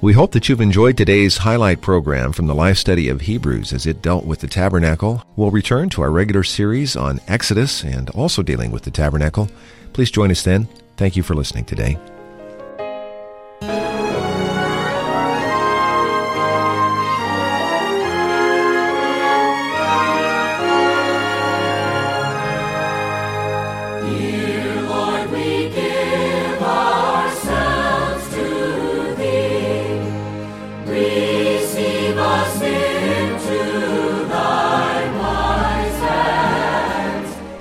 We 0.00 0.12
hope 0.12 0.30
that 0.32 0.48
you've 0.48 0.60
enjoyed 0.60 0.96
today's 0.96 1.38
highlight 1.38 1.80
program 1.80 2.32
from 2.32 2.46
the 2.46 2.54
life 2.54 2.78
study 2.78 3.08
of 3.08 3.22
Hebrews 3.22 3.72
as 3.72 3.84
it 3.84 4.00
dealt 4.00 4.24
with 4.24 4.38
the 4.38 4.46
tabernacle. 4.46 5.24
We'll 5.34 5.50
return 5.50 5.88
to 5.90 6.02
our 6.02 6.10
regular 6.12 6.44
series 6.44 6.94
on 6.94 7.20
Exodus 7.26 7.82
and 7.82 8.08
also 8.10 8.44
dealing 8.44 8.70
with 8.70 8.84
the 8.84 8.92
tabernacle. 8.92 9.50
Please 9.92 10.12
join 10.12 10.30
us 10.30 10.44
then. 10.44 10.68
Thank 10.96 11.16
you 11.16 11.24
for 11.24 11.34
listening 11.34 11.64
today. 11.64 11.98